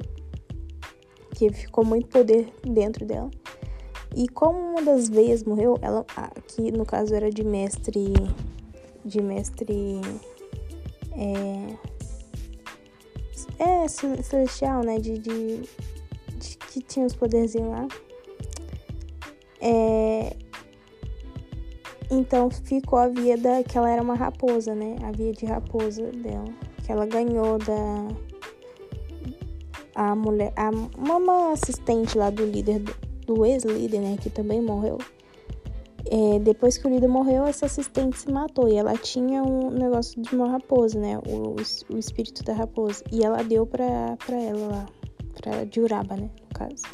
Que 1.35 1.53
ficou 1.53 1.85
muito 1.85 2.07
poder 2.07 2.53
dentro 2.63 3.05
dela. 3.05 3.29
E 4.15 4.29
como 4.29 4.57
uma 4.57 4.83
das 4.83 5.09
veias 5.09 5.43
morreu, 5.43 5.77
ela 5.83 6.07
que 6.47 6.71
no 6.71 6.87
caso 6.87 7.13
era 7.13 7.29
de 7.29 7.43
mestre 7.43 8.15
de 9.05 9.21
mestre 9.21 10.01
é, 11.11 11.77
é 13.59 13.89
celestial, 13.89 14.85
né? 14.85 15.01
De, 15.01 15.19
de, 15.19 15.63
de 16.39 16.57
que 16.71 16.81
tinha 16.81 17.05
os 17.05 17.17
poderzinhos 17.17 17.71
lá. 17.71 17.89
É, 19.61 20.37
então 22.11 22.51
ficou 22.51 22.99
a 22.99 23.09
via 23.09 23.37
da 23.37 23.63
que 23.63 23.77
ela 23.77 23.91
era 23.91 24.03
uma 24.03 24.15
raposa, 24.15 24.75
né? 24.75 24.97
A 25.03 25.11
via 25.11 25.33
de 25.33 25.47
raposa 25.47 26.11
dela, 26.13 26.45
que 26.85 26.93
ela 26.93 27.07
ganhou 27.07 27.59
da 27.59 28.09
a 29.95 30.15
mulher, 30.15 30.53
a 30.57 30.71
uma 30.99 31.53
assistente 31.53 32.19
lá 32.19 32.31
do 32.31 32.45
líder 32.45 32.83
do 33.27 33.47
ex-líder, 33.47 34.01
né, 34.01 34.17
que 34.21 34.29
também 34.29 34.61
morreu. 34.61 34.99
É, 36.11 36.39
depois 36.39 36.77
que 36.77 36.87
o 36.87 36.91
líder 36.91 37.09
morreu, 37.09 37.45
essa 37.45 37.65
assistente 37.65 38.19
se 38.19 38.31
matou 38.31 38.69
e 38.69 38.77
ela 38.77 38.95
tinha 38.97 39.43
um 39.43 39.71
negócio 39.71 40.21
de 40.21 40.35
uma 40.35 40.51
raposa, 40.51 40.99
né? 41.01 41.19
O, 41.27 41.57
o 41.95 41.99
espírito 41.99 42.45
da 42.45 42.53
raposa. 42.53 43.03
E 43.11 43.25
ela 43.25 43.43
deu 43.43 43.67
pra, 43.67 44.15
pra 44.27 44.37
ela 44.37 44.67
lá, 44.67 44.87
pra 45.35 45.53
Juraba, 45.73 46.15
né? 46.17 46.29
No 46.43 46.49
caso. 46.55 46.85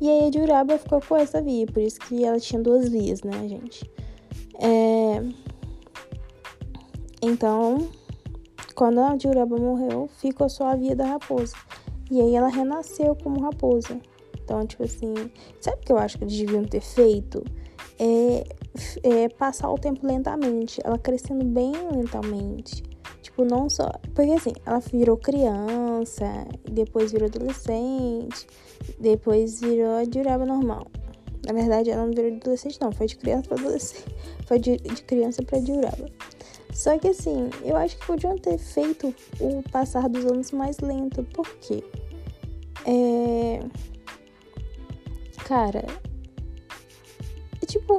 E 0.00 0.08
aí 0.08 0.28
a 0.28 0.32
Juraba 0.32 0.76
ficou 0.76 1.00
com 1.00 1.16
essa 1.16 1.40
via, 1.40 1.66
por 1.66 1.80
isso 1.80 2.00
que 2.00 2.24
ela 2.24 2.40
tinha 2.40 2.60
duas 2.60 2.88
vias, 2.88 3.22
né, 3.22 3.48
gente? 3.48 3.88
É... 4.58 5.22
Então, 7.22 7.88
quando 8.74 9.00
a 9.00 9.16
Juraba 9.18 9.56
morreu, 9.56 10.08
ficou 10.18 10.48
só 10.48 10.68
a 10.68 10.76
via 10.76 10.94
da 10.94 11.04
raposa. 11.04 11.56
E 12.10 12.20
aí 12.20 12.34
ela 12.34 12.48
renasceu 12.48 13.14
como 13.16 13.40
raposa. 13.40 14.00
Então, 14.42 14.66
tipo 14.66 14.84
assim, 14.84 15.14
sabe 15.60 15.78
o 15.78 15.80
que 15.84 15.92
eu 15.92 15.98
acho 15.98 16.16
que 16.16 16.24
eles 16.24 16.38
deviam 16.38 16.64
ter 16.64 16.80
feito? 16.80 17.44
É, 17.98 18.44
é 19.02 19.28
passar 19.28 19.70
o 19.70 19.76
tempo 19.76 20.06
lentamente, 20.06 20.80
ela 20.84 20.98
crescendo 20.98 21.44
bem 21.44 21.72
lentamente. 21.92 22.82
Tipo, 23.20 23.44
não 23.44 23.68
só. 23.68 23.90
Porque 24.14 24.32
assim, 24.32 24.52
ela 24.64 24.78
virou 24.78 25.16
criança, 25.16 26.24
depois 26.70 27.12
virou 27.12 27.28
adolescente, 27.28 28.46
depois 28.98 29.60
virou 29.60 29.96
a 29.96 30.04
Juraba 30.04 30.46
normal. 30.46 30.86
Na 31.48 31.54
verdade, 31.54 31.90
ela 31.90 32.04
não 32.04 32.12
virou 32.12 32.30
de 32.30 32.36
adolescente, 32.36 32.78
não. 32.78 32.92
Foi 32.92 33.06
de 33.06 33.16
criança 33.16 33.48
para 33.48 33.58
adolescente. 33.58 34.14
Foi 34.46 34.58
de, 34.58 34.76
de 34.76 35.02
criança 35.02 35.42
para 35.42 35.58
Juraba. 35.60 36.10
Só 36.74 36.98
que 36.98 37.08
assim, 37.08 37.48
eu 37.64 37.74
acho 37.74 37.96
que 37.96 38.06
podiam 38.06 38.36
ter 38.36 38.58
feito 38.58 39.14
o 39.40 39.62
passar 39.70 40.10
dos 40.10 40.26
anos 40.26 40.50
mais 40.50 40.78
lento. 40.80 41.24
Por 41.24 41.48
quê? 41.56 41.82
É. 42.86 43.60
Cara. 45.44 45.86
É 47.62 47.66
tipo. 47.66 47.98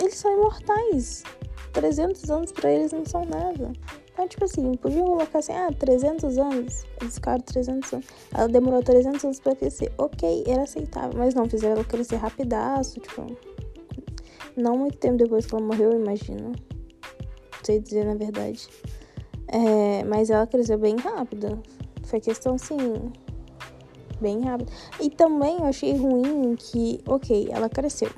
Eles 0.00 0.14
são 0.14 0.32
imortais. 0.32 1.24
300 1.74 2.30
anos 2.30 2.52
para 2.52 2.72
eles 2.72 2.92
não 2.92 3.04
são 3.04 3.24
nada. 3.26 3.70
Então, 4.18 4.26
tipo 4.26 4.44
assim, 4.46 4.74
podiam 4.74 5.06
colocar 5.06 5.38
assim, 5.38 5.52
ah, 5.52 5.70
300 5.70 6.38
anos. 6.38 6.84
Eles 7.00 7.14
ficaram 7.14 7.40
300 7.40 7.92
anos. 7.92 8.06
Ela 8.34 8.48
demorou 8.48 8.82
300 8.82 9.24
anos 9.24 9.38
pra 9.38 9.54
crescer. 9.54 9.92
Ok, 9.96 10.42
era 10.44 10.64
aceitável. 10.64 11.12
Mas 11.16 11.34
não, 11.34 11.48
fizeram 11.48 11.76
ela 11.76 11.84
crescer 11.84 12.16
rapidaço, 12.16 12.98
tipo... 12.98 13.26
Não 14.56 14.76
muito 14.76 14.98
tempo 14.98 15.18
depois 15.18 15.46
que 15.46 15.54
ela 15.54 15.64
morreu, 15.64 15.92
eu 15.92 16.00
imagino. 16.00 16.48
Não 16.48 16.54
sei 17.62 17.78
dizer 17.78 18.04
na 18.06 18.16
verdade. 18.16 18.68
É, 19.46 20.02
mas 20.02 20.30
ela 20.30 20.48
cresceu 20.48 20.78
bem 20.78 20.96
rápido. 20.96 21.62
Foi 22.02 22.18
questão, 22.18 22.56
assim... 22.56 22.76
Bem 24.20 24.40
rápido. 24.40 24.72
E 25.00 25.10
também 25.10 25.58
eu 25.58 25.66
achei 25.66 25.96
ruim 25.96 26.56
que, 26.56 27.00
ok, 27.06 27.50
ela 27.52 27.68
cresceu. 27.68 28.10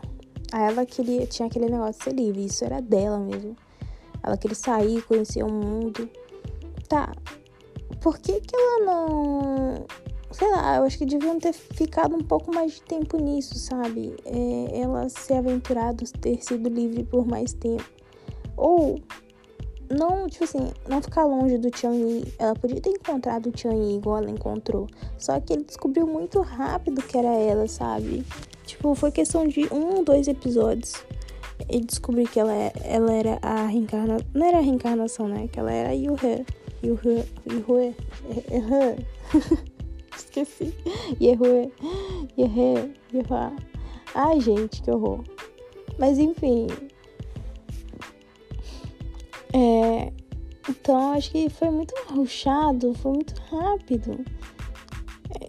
Aí 0.50 0.62
ela 0.62 0.86
queria, 0.86 1.26
tinha 1.26 1.46
aquele 1.46 1.68
negócio 1.68 1.98
de 1.98 2.04
ser 2.04 2.14
livre, 2.14 2.46
isso 2.46 2.64
era 2.64 2.80
dela 2.80 3.18
mesmo. 3.18 3.54
Ela 4.22 4.36
queria 4.36 4.54
sair, 4.54 5.02
conhecer 5.02 5.42
o 5.42 5.50
mundo. 5.50 6.08
Tá. 6.88 7.12
Por 8.00 8.18
que 8.18 8.40
que 8.40 8.54
ela 8.54 8.84
não. 8.84 9.86
Sei 10.32 10.48
lá, 10.48 10.76
eu 10.76 10.84
acho 10.84 10.96
que 10.96 11.06
deviam 11.06 11.38
ter 11.38 11.52
ficado 11.52 12.14
um 12.14 12.22
pouco 12.22 12.54
mais 12.54 12.74
de 12.74 12.82
tempo 12.82 13.16
nisso, 13.18 13.58
sabe? 13.58 14.14
É, 14.24 14.80
ela 14.80 15.08
ser 15.08 15.34
aventurada, 15.34 16.04
ter 16.20 16.42
sido 16.42 16.68
livre 16.68 17.04
por 17.04 17.26
mais 17.26 17.52
tempo. 17.52 17.84
Ou 18.56 19.00
não, 19.90 20.28
tipo 20.28 20.44
assim, 20.44 20.70
não 20.88 21.02
ficar 21.02 21.24
longe 21.24 21.58
do 21.58 21.68
Tian-Yi. 21.68 22.34
Ela 22.38 22.54
podia 22.54 22.80
ter 22.80 22.90
encontrado 22.90 23.46
o 23.48 23.50
Tian-Yi 23.50 23.96
igual 23.96 24.18
ela 24.18 24.30
encontrou. 24.30 24.86
Só 25.18 25.40
que 25.40 25.52
ele 25.52 25.64
descobriu 25.64 26.06
muito 26.06 26.40
rápido 26.40 27.02
que 27.02 27.18
era 27.18 27.34
ela, 27.34 27.66
sabe? 27.66 28.24
Tipo, 28.64 28.94
foi 28.94 29.10
questão 29.10 29.48
de 29.48 29.62
um 29.74 30.04
dois 30.04 30.28
episódios 30.28 31.04
e 31.68 31.80
descobri 31.80 32.26
que 32.26 32.40
ela, 32.40 32.52
ela 32.84 33.12
era 33.12 33.38
a 33.42 33.66
reencarnação. 33.66 34.26
Não 34.34 34.46
era 34.46 34.58
a 34.58 34.62
reencarnação, 34.62 35.28
né? 35.28 35.48
Que 35.48 35.60
ela 35.60 35.72
era 35.72 35.94
Yuhe. 35.94 36.44
Yuhe. 36.82 37.24
Yuhe. 37.46 37.96
Yuhe. 38.50 39.06
Esqueci. 40.16 40.74
Yehue. 41.20 41.72
Yehe. 42.38 42.94
Yuha. 43.12 43.56
Ai, 44.14 44.40
gente, 44.40 44.82
que 44.82 44.90
horror. 44.90 45.24
Mas 45.98 46.18
enfim. 46.18 46.66
É. 49.52 50.12
Então, 50.68 51.12
acho 51.12 51.30
que 51.30 51.48
foi 51.48 51.70
muito 51.70 51.94
ruchado, 52.10 52.94
foi 52.94 53.12
muito 53.12 53.34
rápido. 53.50 54.24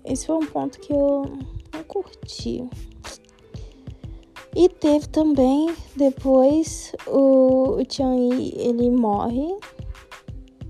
Esse 0.06 0.26
foi 0.26 0.36
um 0.38 0.46
ponto 0.46 0.80
que 0.80 0.94
eu 0.94 1.38
não 1.74 1.84
curti. 1.84 2.68
E 4.56 4.68
teve 4.68 5.08
também, 5.08 5.74
depois, 5.96 6.94
o, 7.08 7.78
o 7.78 7.80
Yi, 7.80 8.54
ele 8.58 8.90
morre 8.90 9.56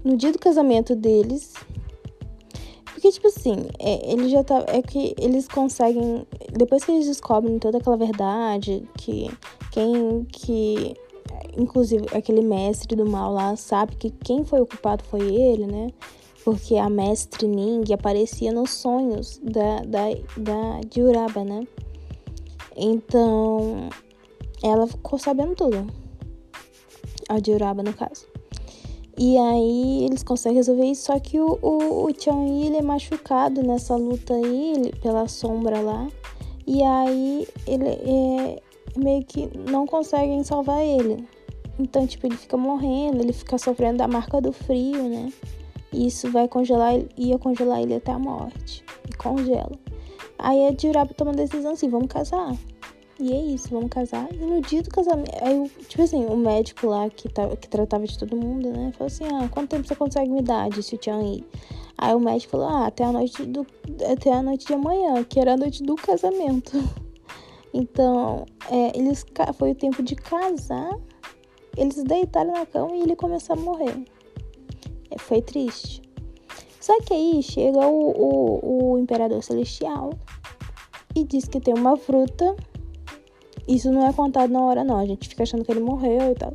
no 0.04 0.16
dia 0.16 0.32
do 0.32 0.38
casamento 0.38 0.96
deles. 0.96 1.54
Porque, 2.86 3.12
tipo 3.12 3.28
assim, 3.28 3.66
é, 3.80 4.12
ele 4.12 4.30
já 4.30 4.44
tá. 4.44 4.64
É 4.68 4.82
que 4.84 5.16
eles 5.18 5.48
conseguem. 5.48 6.28
Depois 6.54 6.84
que 6.84 6.92
eles 6.92 7.08
descobrem 7.08 7.58
toda 7.58 7.80
aquela 7.80 7.98
verdade, 7.98 8.88
que 8.98 9.32
quem 9.72 10.26
que. 10.26 10.94
Inclusive, 11.58 12.06
aquele 12.16 12.42
mestre 12.42 12.96
do 12.96 13.10
mal 13.10 13.34
lá 13.34 13.56
sabe 13.56 13.96
que 13.96 14.12
quem 14.12 14.46
foi 14.46 14.62
o 14.62 14.68
culpado 14.68 15.04
foi 15.04 15.22
ele, 15.22 15.66
né? 15.66 15.88
Porque 16.46 16.78
a 16.78 16.90
mestre 16.90 17.48
Ning 17.48 17.92
aparecia 17.92 18.52
nos 18.52 18.70
sonhos 18.72 19.40
da, 19.44 19.80
da, 19.80 20.06
da 20.38 20.82
Juraba, 20.96 21.44
né? 21.44 21.68
Então, 22.76 23.90
ela 24.64 24.88
ficou 24.88 25.18
sabendo 25.20 25.56
tudo. 25.56 25.88
A 27.30 27.40
Diuraba, 27.40 27.84
no 27.84 27.94
caso. 27.94 28.26
E 29.18 29.38
aí 29.38 30.06
eles 30.06 30.24
conseguem 30.24 30.58
resolver 30.58 30.86
isso, 30.86 31.06
só 31.06 31.20
que 31.20 31.40
o, 31.40 31.60
o, 31.62 32.06
o 32.06 32.10
ele 32.10 32.78
é 32.78 32.82
machucado 32.82 33.62
nessa 33.62 33.96
luta 33.96 34.34
aí, 34.34 34.74
ele, 34.76 34.92
pela 35.00 35.28
sombra 35.28 35.80
lá. 35.80 36.08
E 36.66 36.82
aí 36.84 37.48
ele 37.68 37.88
é, 37.88 38.62
meio 38.98 39.24
que 39.24 39.50
não 39.70 39.86
conseguem 39.86 40.44
salvar 40.44 40.84
ele. 40.84 41.28
Então, 41.78 42.06
tipo, 42.06 42.28
ele 42.28 42.38
fica 42.38 42.58
morrendo, 42.58 43.22
ele 43.22 43.34
fica 43.34 43.58
sofrendo 43.58 43.98
da 43.98 44.08
marca 44.08 44.42
do 44.42 44.52
frio, 44.52 45.04
né? 45.10 45.32
E 45.92 46.08
isso 46.08 46.32
vai 46.32 46.48
congelar, 46.48 46.94
ia 47.18 47.38
congelar 47.38 47.82
ele 47.82 47.96
até 47.96 48.12
a 48.12 48.20
morte. 48.20 48.84
E 49.10 49.16
congela. 49.18 49.78
Aí 50.42 50.68
a 50.68 50.76
Jiraba 50.76 51.14
toma 51.14 51.32
a 51.32 51.36
decisão 51.36 51.74
assim, 51.74 51.88
vamos 51.88 52.08
casar. 52.08 52.58
E 53.20 53.32
é 53.32 53.40
isso, 53.40 53.70
vamos 53.70 53.92
casar. 53.92 54.28
E 54.34 54.38
no 54.38 54.60
dia 54.62 54.82
do 54.82 54.90
casamento, 54.90 55.30
aí, 55.44 55.70
tipo 55.88 56.02
assim, 56.02 56.26
o 56.26 56.36
médico 56.36 56.88
lá 56.88 57.08
que, 57.08 57.30
tá, 57.30 57.48
que 57.56 57.70
tratava 57.70 58.08
de 58.08 58.18
todo 58.18 58.36
mundo, 58.36 58.72
né? 58.72 58.92
Falou 58.94 59.06
assim: 59.06 59.26
ah, 59.26 59.48
quanto 59.50 59.70
tempo 59.70 59.88
você 59.88 59.96
consegue 59.96 60.32
me 60.32 60.42
dar? 60.42 60.68
O 60.68 60.98
Tian 60.98 61.22
Yi. 61.22 61.46
Aí 62.00 62.16
o 62.16 62.20
médico 62.20 62.54
falou: 62.54 62.68
ah, 62.68 62.88
até 62.88 63.04
a 63.04 63.12
noite 63.12 63.46
do, 63.46 63.66
até 64.12 64.34
a 64.34 64.42
noite 64.42 64.66
de 64.66 64.74
amanhã, 64.74 65.24
que 65.24 65.40
era 65.40 65.54
a 65.54 65.58
noite 65.58 65.84
do 65.84 65.96
casamento. 65.96 66.72
Então, 67.74 68.46
é, 68.70 68.98
eles 69.00 69.26
foi 69.58 69.72
o 69.72 69.76
tempo 69.76 70.04
de 70.04 70.14
casar. 70.14 70.94
Eles 71.78 72.04
deitaram 72.04 72.52
na 72.52 72.66
cama 72.66 72.94
e 72.98 73.00
ele 73.02 73.16
começou 73.16 73.56
a 73.56 73.60
morrer. 73.60 74.04
É, 75.10 75.18
foi 75.18 75.42
triste. 75.42 76.02
Só 76.82 77.00
que 77.02 77.14
aí 77.14 77.42
chega 77.42 77.80
o, 77.80 78.12
o, 78.12 78.94
o 78.94 79.00
Imperador 79.00 79.42
Celestial 79.42 80.10
e 81.16 81.24
diz 81.24 81.46
que 81.46 81.62
tem 81.62 81.74
uma 81.74 81.96
fruta 81.96 82.56
isso 83.68 83.92
não 83.92 84.06
é 84.06 84.12
contado 84.12 84.52
na 84.52 84.62
hora, 84.62 84.84
não. 84.84 84.98
A 84.98 85.06
gente 85.06 85.30
fica 85.30 85.44
achando 85.44 85.64
que 85.64 85.72
ele 85.72 85.80
morreu 85.80 86.32
e 86.32 86.36
tal. 86.36 86.52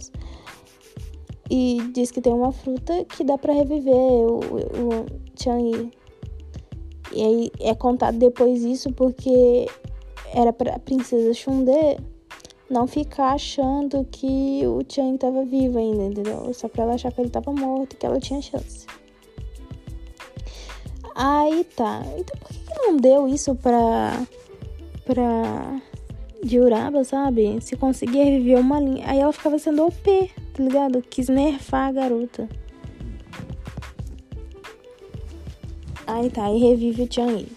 E 1.48 1.78
diz 1.92 2.10
que 2.10 2.20
tem 2.20 2.32
uma 2.32 2.52
fruta 2.52 3.04
que 3.04 3.24
dá 3.24 3.38
para 3.38 3.52
reviver 3.52 3.94
o, 3.94 4.40
o 4.40 5.06
Chang-Yi. 5.40 5.90
E 7.12 7.22
aí 7.22 7.50
é 7.60 7.74
contado 7.74 8.18
depois 8.18 8.62
isso 8.64 8.92
porque 8.92 9.66
era 10.34 10.52
pra 10.52 10.78
princesa 10.78 11.32
Shunde 11.32 11.98
não 12.68 12.86
ficar 12.86 13.34
achando 13.34 14.04
que 14.10 14.66
o 14.66 14.80
Chang 14.88 15.16
tava 15.16 15.44
vivo 15.44 15.78
ainda, 15.78 16.04
entendeu? 16.06 16.52
Só 16.52 16.68
pra 16.68 16.82
ela 16.82 16.94
achar 16.94 17.12
que 17.12 17.20
ele 17.20 17.30
tava 17.30 17.52
morto 17.52 17.94
e 17.94 17.96
que 17.96 18.04
ela 18.04 18.18
tinha 18.18 18.42
chance. 18.42 18.86
Aí 21.16 21.64
tá. 21.64 22.02
Então 22.18 22.37
por 22.38 22.48
que 22.50 22.74
não 22.74 22.98
deu 22.98 23.26
isso 23.26 23.55
pra. 23.55 24.22
pra 25.07 25.81
de 26.44 26.61
Uraba, 26.61 27.02
sabe? 27.02 27.59
Se 27.62 27.74
conseguir 27.74 28.22
reviver 28.22 28.61
uma 28.61 28.79
linha. 28.79 29.09
Aí 29.09 29.18
ela 29.18 29.33
ficava 29.33 29.59
sendo 29.59 29.87
OP, 29.87 30.31
tá 30.52 30.62
ligado? 30.62 31.02
Quis 31.02 31.29
nerfar 31.29 31.88
a 31.88 31.92
garota. 31.92 32.48
Aí 36.07 36.31
tá, 36.31 36.52
e 36.52 36.59
revive 36.59 37.02
o 37.02 37.12
Chang-Yi. 37.12 37.48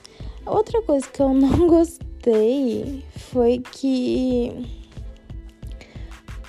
Outra 0.45 0.81
coisa 0.81 1.05
que 1.07 1.21
eu 1.21 1.29
não 1.35 1.67
gostei 1.67 3.03
foi 3.15 3.59
que. 3.59 4.65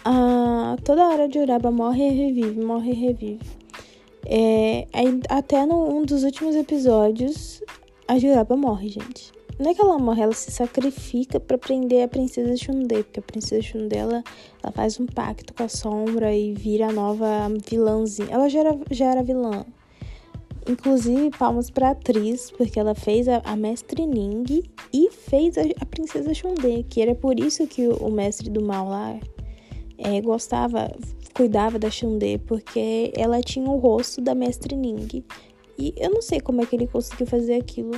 Ah, 0.04 0.76
toda 0.84 1.08
hora 1.08 1.28
de 1.28 1.38
Uraba 1.40 1.70
morre 1.70 2.08
e 2.08 2.14
revive, 2.14 2.64
morre 2.64 2.92
e 2.92 2.94
revive. 2.94 3.59
É, 4.32 4.86
até 5.28 5.66
no 5.66 5.92
um 5.92 6.04
dos 6.04 6.22
últimos 6.22 6.54
episódios, 6.54 7.60
a 8.06 8.16
Juraba 8.16 8.56
morre, 8.56 8.88
gente. 8.88 9.32
Não 9.58 9.72
é 9.72 9.74
que 9.74 9.82
ela 9.82 9.98
morre, 9.98 10.22
ela 10.22 10.32
se 10.32 10.52
sacrifica 10.52 11.40
para 11.40 11.58
prender 11.58 12.04
a 12.04 12.08
princesa 12.08 12.56
Shunde, 12.56 13.02
porque 13.02 13.18
a 13.18 13.22
princesa 13.22 13.60
Shunde 13.60 13.96
ela, 13.96 14.22
ela 14.62 14.72
faz 14.72 15.00
um 15.00 15.06
pacto 15.06 15.52
com 15.52 15.64
a 15.64 15.68
sombra 15.68 16.32
e 16.32 16.54
vira 16.54 16.86
a 16.86 16.92
nova 16.92 17.26
vilãzinha. 17.68 18.28
Ela 18.30 18.48
já 18.48 18.60
era, 18.60 18.78
já 18.92 19.06
era 19.06 19.22
vilã. 19.24 19.66
Inclusive, 20.68 21.30
palmas 21.36 21.68
pra 21.68 21.90
atriz, 21.90 22.52
porque 22.52 22.78
ela 22.78 22.94
fez 22.94 23.26
a, 23.26 23.42
a 23.44 23.56
mestre 23.56 24.06
Ning 24.06 24.62
e 24.92 25.10
fez 25.10 25.58
a, 25.58 25.62
a 25.80 25.86
princesa 25.86 26.32
Shunde, 26.32 26.86
que 26.88 27.02
era 27.02 27.16
por 27.16 27.38
isso 27.38 27.66
que 27.66 27.88
o, 27.88 27.96
o 27.96 28.12
mestre 28.12 28.48
do 28.48 28.62
mal 28.62 28.88
lá 28.88 29.18
é, 29.98 30.20
gostava, 30.20 30.90
cuidava 31.40 31.78
da 31.78 31.90
Xandê, 31.90 32.36
porque 32.36 33.10
ela 33.16 33.40
tinha 33.40 33.66
o 33.66 33.78
rosto 33.78 34.20
da 34.20 34.34
Mestre 34.34 34.76
Ning. 34.76 35.24
E 35.78 35.94
eu 35.96 36.10
não 36.10 36.20
sei 36.20 36.38
como 36.38 36.60
é 36.60 36.66
que 36.66 36.76
ele 36.76 36.86
conseguiu 36.86 37.26
fazer 37.26 37.54
aquilo. 37.54 37.92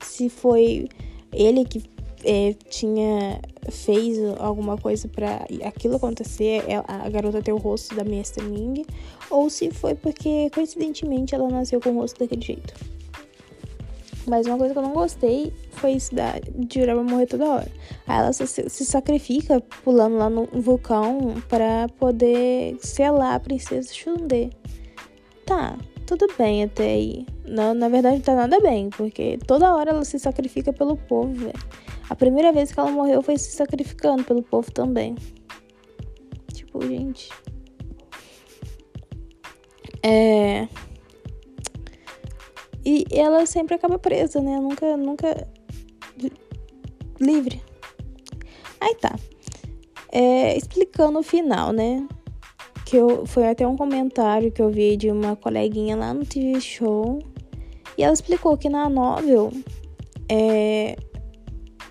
Se 0.00 0.30
foi 0.30 0.88
ele 1.30 1.66
que 1.66 1.82
é, 2.24 2.54
tinha 2.70 3.38
fez 3.70 4.16
alguma 4.38 4.78
coisa 4.78 5.06
para 5.08 5.46
aquilo 5.62 5.96
acontecer, 5.96 6.64
é, 6.66 6.82
a 6.88 7.06
garota 7.10 7.42
ter 7.42 7.52
o 7.52 7.58
rosto 7.58 7.94
da 7.94 8.02
Mestre 8.02 8.42
Ning, 8.46 8.86
ou 9.28 9.50
se 9.50 9.70
foi 9.70 9.94
porque 9.94 10.48
coincidentemente 10.54 11.34
ela 11.34 11.50
nasceu 11.50 11.82
com 11.82 11.90
o 11.90 12.00
rosto 12.00 12.18
daquele 12.18 12.40
jeito. 12.40 12.95
Mas 14.26 14.46
uma 14.46 14.58
coisa 14.58 14.72
que 14.74 14.78
eu 14.78 14.82
não 14.82 14.92
gostei 14.92 15.52
foi 15.70 15.92
isso 15.92 16.14
da 16.14 16.34
Jiraiya 16.70 17.02
morrer 17.02 17.26
toda 17.26 17.44
hora. 17.46 17.68
Aí 18.06 18.18
ela 18.18 18.32
se, 18.32 18.46
se 18.46 18.84
sacrifica 18.84 19.60
pulando 19.84 20.16
lá 20.16 20.28
no 20.28 20.46
vulcão 20.46 21.34
para 21.48 21.88
poder 21.98 22.76
selar 22.80 23.34
a 23.34 23.40
princesa 23.40 23.92
Shunde. 23.94 24.50
Tá, 25.44 25.78
tudo 26.06 26.26
bem 26.36 26.64
até 26.64 26.84
aí. 26.84 27.26
Não, 27.44 27.72
na 27.72 27.88
verdade 27.88 28.16
não 28.16 28.22
tá 28.22 28.34
nada 28.34 28.58
bem, 28.60 28.90
porque 28.90 29.38
toda 29.46 29.74
hora 29.74 29.90
ela 29.90 30.04
se 30.04 30.18
sacrifica 30.18 30.72
pelo 30.72 30.96
povo, 30.96 31.32
velho. 31.32 31.52
A 32.08 32.14
primeira 32.14 32.52
vez 32.52 32.72
que 32.72 32.78
ela 32.78 32.90
morreu 32.90 33.22
foi 33.22 33.36
se 33.36 33.52
sacrificando 33.52 34.24
pelo 34.24 34.42
povo 34.42 34.70
também. 34.72 35.16
Tipo, 36.52 36.80
gente. 36.86 37.30
É. 40.02 40.68
E 42.86 43.04
ela 43.10 43.44
sempre 43.46 43.74
acaba 43.74 43.98
presa, 43.98 44.40
né? 44.40 44.60
Nunca, 44.60 44.96
nunca 44.96 45.48
livre. 47.20 47.60
Aí 48.80 48.94
tá. 48.94 49.16
É, 50.12 50.56
explicando 50.56 51.18
o 51.18 51.22
final, 51.22 51.72
né? 51.72 52.06
Que 52.84 52.96
eu, 52.96 53.26
foi 53.26 53.48
até 53.48 53.66
um 53.66 53.76
comentário 53.76 54.52
que 54.52 54.62
eu 54.62 54.70
vi 54.70 54.96
de 54.96 55.10
uma 55.10 55.34
coleguinha 55.34 55.96
lá 55.96 56.14
no 56.14 56.24
TV 56.24 56.60
Show. 56.60 57.18
E 57.98 58.04
ela 58.04 58.14
explicou 58.14 58.56
que 58.56 58.68
na 58.68 58.88
novel 58.88 59.52
é, 60.30 60.96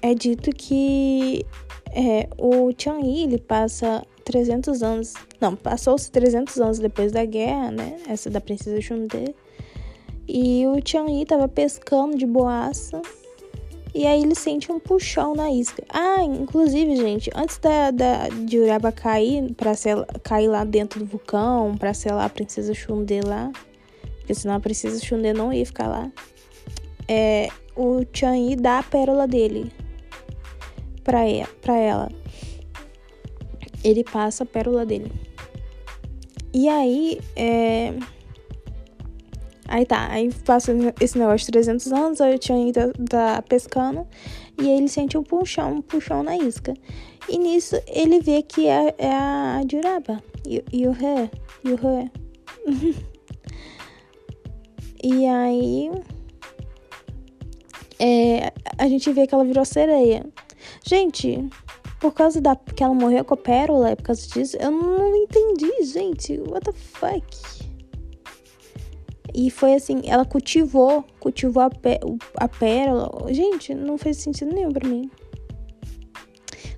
é 0.02 0.14
dito 0.14 0.50
que 0.52 1.46
é, 1.92 2.30
o 2.38 2.72
Chang-Yi 2.78 3.24
ele 3.24 3.38
passa 3.38 4.02
300 4.24 4.82
anos. 4.82 5.14
Não, 5.42 5.58
passou-se 5.58 6.10
300 6.10 6.58
anos 6.62 6.80
depois 6.80 7.12
da 7.12 7.26
guerra, 7.26 7.70
né? 7.70 7.98
Essa 8.08 8.30
da 8.30 8.40
Princesa 8.40 8.80
Chun-Li. 8.80 9.36
E 10.28 10.66
o 10.68 10.80
Chang-Yi 10.84 11.26
tava 11.26 11.48
pescando 11.48 12.18
de 12.18 12.26
boaça. 12.26 13.02
E 13.94 14.06
aí 14.06 14.24
ele 14.24 14.36
sente 14.36 14.72
um 14.72 14.80
puxão 14.80 15.34
na 15.36 15.50
isca. 15.52 15.82
Ah, 15.88 16.22
inclusive, 16.22 16.98
gente, 16.98 17.32
antes 17.34 17.58
da, 17.60 17.92
da 17.92 18.28
de 18.28 18.60
Uraba 18.60 18.92
cair, 18.92 19.54
pra 19.54 19.74
sel, 19.74 20.06
cair 20.22 20.50
lá 20.50 20.66
dentro 20.66 21.00
do 21.00 21.06
vulcão, 21.06 21.78
pra 21.78 21.94
selar 21.94 22.26
a 22.26 22.30
princesa 22.30 22.74
Xundê 22.74 23.22
lá, 23.22 23.50
porque 24.18 24.34
senão 24.34 24.56
a 24.56 24.60
princesa 24.60 25.00
Xundê 25.00 25.32
não 25.32 25.54
ia 25.54 25.66
ficar 25.66 25.88
lá, 25.88 26.12
é, 27.08 27.48
o 27.74 28.04
Chang-Yi 28.12 28.58
dá 28.58 28.80
a 28.80 28.84
pérola 28.84 29.26
dele 29.26 29.72
pra, 31.02 31.20
pra 31.62 31.78
ela. 31.78 32.12
Ele 33.82 34.04
passa 34.04 34.44
a 34.44 34.48
pérola 34.48 34.86
dele. 34.86 35.10
E 36.54 36.68
aí, 36.68 37.22
é 37.34 37.94
Aí 39.68 39.86
tá, 39.86 40.08
aí 40.12 40.32
passa 40.46 40.72
esse 41.02 41.18
negócio 41.18 41.46
de 41.46 41.52
300 41.52 41.92
anos, 41.92 42.22
aí 42.22 42.36
o 42.36 42.40
Tian 42.40 42.72
tá, 42.72 42.92
tá 43.10 43.42
pescando 43.42 44.08
e 44.62 44.70
ele 44.70 44.88
sente 44.88 45.18
um 45.18 45.24
puxão, 45.24 45.78
um 45.78 45.82
puxão 45.82 46.24
na 46.24 46.38
isca. 46.38 46.74
E 47.28 47.38
nisso 47.38 47.76
ele 47.88 48.20
vê 48.20 48.44
que 48.44 48.68
é, 48.68 48.94
é 48.98 49.12
a 49.12 49.62
Juraba. 49.70 50.24
E, 50.48 50.64
e 50.72 50.88
o 50.88 50.92
ré, 50.92 51.30
e 51.64 51.72
o 51.72 51.76
ré. 51.76 52.12
e 55.04 55.26
aí 55.26 55.92
é, 58.00 58.54
a 58.78 58.88
gente 58.88 59.12
vê 59.12 59.26
que 59.26 59.34
ela 59.34 59.44
virou 59.44 59.66
sereia. 59.66 60.24
Gente, 60.86 61.50
por 62.00 62.14
causa 62.14 62.40
da 62.40 62.56
que 62.56 62.84
ela 62.84 62.94
morreu 62.94 63.26
com 63.26 63.34
a 63.34 63.38
pérola, 63.38 63.90
é 63.90 63.96
por 63.96 64.04
causa 64.04 64.28
disso, 64.28 64.58
eu 64.58 64.70
não 64.70 65.16
entendi, 65.16 65.84
gente. 65.84 66.40
What 66.40 66.66
the 66.66 66.72
fuck? 66.72 67.65
E 69.38 69.52
foi 69.52 69.74
assim, 69.74 70.02
ela 70.06 70.24
cultivou, 70.24 71.04
cultivou 71.20 71.64
a, 71.64 71.70
pé, 71.70 72.00
a 72.38 72.48
pérola. 72.48 73.34
Gente, 73.34 73.76
não 73.76 73.98
fez 73.98 74.16
sentido 74.16 74.56
nenhum 74.56 74.72
pra 74.72 74.88
mim. 74.88 75.12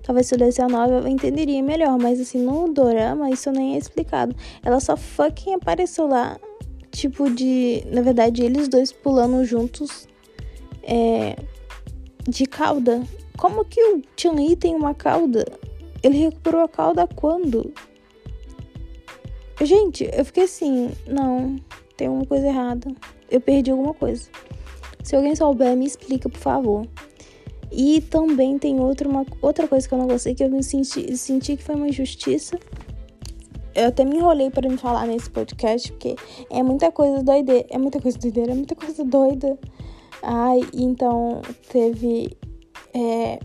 Talvez 0.01 0.25
se 0.25 0.33
eu 0.33 0.39
desse 0.39 0.59
a 0.59 0.67
nova 0.67 0.93
eu 0.93 1.07
entenderia 1.07 1.61
melhor, 1.61 1.99
mas 1.99 2.19
assim, 2.19 2.39
no 2.39 2.73
dorama 2.73 3.29
isso 3.29 3.51
nem 3.51 3.75
é 3.75 3.77
explicado. 3.77 4.35
Ela 4.63 4.79
só 4.79 4.97
fucking 4.97 5.53
apareceu 5.53 6.07
lá, 6.07 6.39
tipo 6.89 7.29
de. 7.29 7.83
Na 7.91 8.01
verdade, 8.01 8.41
eles 8.43 8.67
dois 8.67 8.91
pulando 8.91 9.45
juntos 9.45 10.07
é, 10.81 11.35
de 12.27 12.47
cauda. 12.47 13.03
Como 13.37 13.65
que 13.65 13.79
o 13.79 14.01
Chun-Li 14.19 14.55
tem 14.55 14.73
uma 14.73 14.95
cauda? 14.95 15.45
Ele 16.01 16.17
recuperou 16.17 16.61
a 16.61 16.67
cauda 16.67 17.05
quando? 17.05 17.71
Gente, 19.61 20.09
eu 20.11 20.25
fiquei 20.25 20.45
assim, 20.45 20.89
não 21.05 21.57
tem 21.97 22.07
alguma 22.07 22.25
coisa 22.25 22.47
errada. 22.47 22.87
Eu 23.29 23.41
perdi 23.41 23.71
alguma 23.71 23.93
coisa. 23.93 24.29
Se 25.03 25.15
alguém 25.15 25.35
souber, 25.35 25.75
me 25.75 25.85
explica, 25.85 26.29
por 26.29 26.39
favor. 26.39 26.87
E 27.71 28.01
também 28.01 28.57
tem 28.57 28.79
outra, 28.79 29.09
uma, 29.09 29.25
outra 29.41 29.67
coisa 29.67 29.87
que 29.87 29.93
eu 29.93 29.97
não 29.97 30.07
gostei, 30.07 30.33
que 30.33 30.43
eu 30.43 30.49
me 30.49 30.63
senti, 30.63 31.15
senti 31.17 31.57
que 31.57 31.63
foi 31.63 31.75
uma 31.75 31.87
injustiça. 31.87 32.57
Eu 33.75 33.87
até 33.87 34.05
me 34.05 34.17
enrolei 34.17 34.49
para 34.49 34.69
me 34.69 34.77
falar 34.77 35.05
nesse 35.05 35.29
podcast, 35.29 35.91
porque 35.91 36.15
é 36.49 36.63
muita 36.63 36.91
coisa 36.91 37.21
doideira. 37.21 37.67
É 37.69 37.77
muita 37.77 37.99
coisa 37.99 38.17
doideira, 38.17 38.51
é 38.51 38.55
muita 38.55 38.75
coisa 38.75 39.03
doida. 39.03 39.57
Ai, 40.23 40.61
então 40.73 41.41
teve 41.69 42.37
é, 42.93 43.39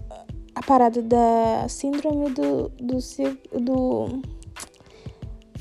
a 0.55 0.63
parada 0.63 1.03
da 1.03 1.67
síndrome 1.69 2.31
do, 2.31 2.69
do, 2.71 2.99
do, 3.61 4.23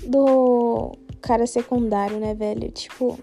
do 0.08 0.92
cara 1.22 1.46
secundário, 1.46 2.20
né, 2.20 2.34
velho? 2.34 2.70
Tipo, 2.72 3.18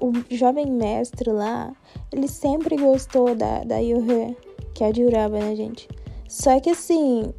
o 0.00 0.12
jovem 0.30 0.70
mestre 0.70 1.30
lá, 1.30 1.72
ele 2.12 2.28
sempre 2.28 2.76
gostou 2.76 3.34
da, 3.34 3.64
da 3.64 3.78
Yuhe, 3.78 4.36
que 4.74 4.84
é 4.84 4.88
a 4.88 4.92
Juraba, 4.92 5.38
né, 5.38 5.56
gente? 5.56 5.88
Só 6.28 6.58
que 6.60 6.70
assim, 6.70 7.32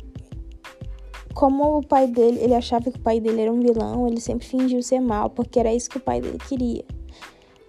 como 1.33 1.77
o 1.77 1.85
pai 1.85 2.07
dele, 2.07 2.39
ele 2.41 2.55
achava 2.55 2.89
que 2.89 2.97
o 2.97 3.01
pai 3.01 3.19
dele 3.19 3.41
era 3.41 3.51
um 3.51 3.59
vilão, 3.59 4.07
ele 4.07 4.21
sempre 4.21 4.47
fingiu 4.47 4.81
ser 4.81 4.99
mal, 4.99 5.29
porque 5.29 5.59
era 5.59 5.73
isso 5.73 5.89
que 5.89 5.97
o 5.97 6.01
pai 6.01 6.21
dele 6.21 6.39
queria. 6.39 6.85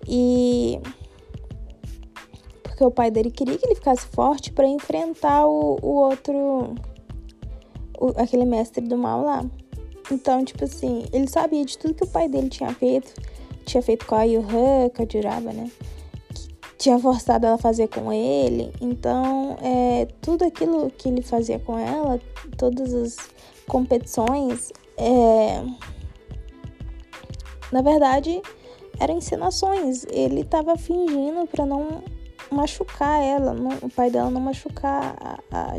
E 0.09 0.81
porque 2.62 2.85
o 2.85 2.90
pai 2.90 3.11
dele 3.11 3.31
queria 3.31 3.57
que 3.57 3.66
ele 3.66 3.75
ficasse 3.75 4.07
forte 4.07 4.53
para 4.53 4.69
enfrentar 4.69 5.47
o, 5.47 5.79
o 5.83 5.95
outro 5.95 6.75
o, 7.99 8.09
aquele 8.16 8.45
mestre 8.45 8.87
do 8.87 8.97
mal 8.97 9.25
lá. 9.25 9.45
Então, 10.11 10.45
tipo 10.45 10.64
assim, 10.64 11.07
ele 11.12 11.29
sabia 11.29 11.64
de 11.64 11.77
tudo 11.77 11.95
que 11.95 12.05
o 12.05 12.09
pai 12.09 12.29
dele 12.29 12.49
tinha 12.49 12.73
feito. 12.73 13.12
Tinha 13.64 13.83
feito 13.83 14.07
com 14.07 14.14
a 14.14 14.23
Yuhan, 14.23 14.88
com 14.95 15.03
a 15.03 15.07
Jiraba, 15.09 15.53
né? 15.53 15.71
Que 16.33 16.49
tinha 16.79 16.99
forçado 16.99 17.47
ela 17.47 17.57
a 17.57 17.59
fazer 17.59 17.88
com 17.88 18.12
ele. 18.12 18.73
Então, 18.81 19.57
é, 19.61 20.07
tudo 20.21 20.45
aquilo 20.45 20.90
que 20.90 21.09
ele 21.09 21.23
fazia 21.23 21.59
com 21.59 21.77
ela, 21.79 22.21
todas 22.57 22.95
as 22.95 23.16
competições, 23.66 24.73
é, 24.97 25.62
na 27.73 27.83
verdade, 27.83 28.40
eram 29.01 29.16
encenações. 29.16 30.07
Ele 30.11 30.45
tava 30.45 30.77
fingindo 30.77 31.47
para 31.49 31.66
não 31.66 32.05
machucar 32.51 33.21
ela, 33.21 33.53
não, 33.53 33.73
o 33.83 33.90
pai 33.90 34.11
dela 34.11 34.31
não 34.31 34.40
machucar 34.40 35.16
a, 35.51 35.75
a 35.75 35.79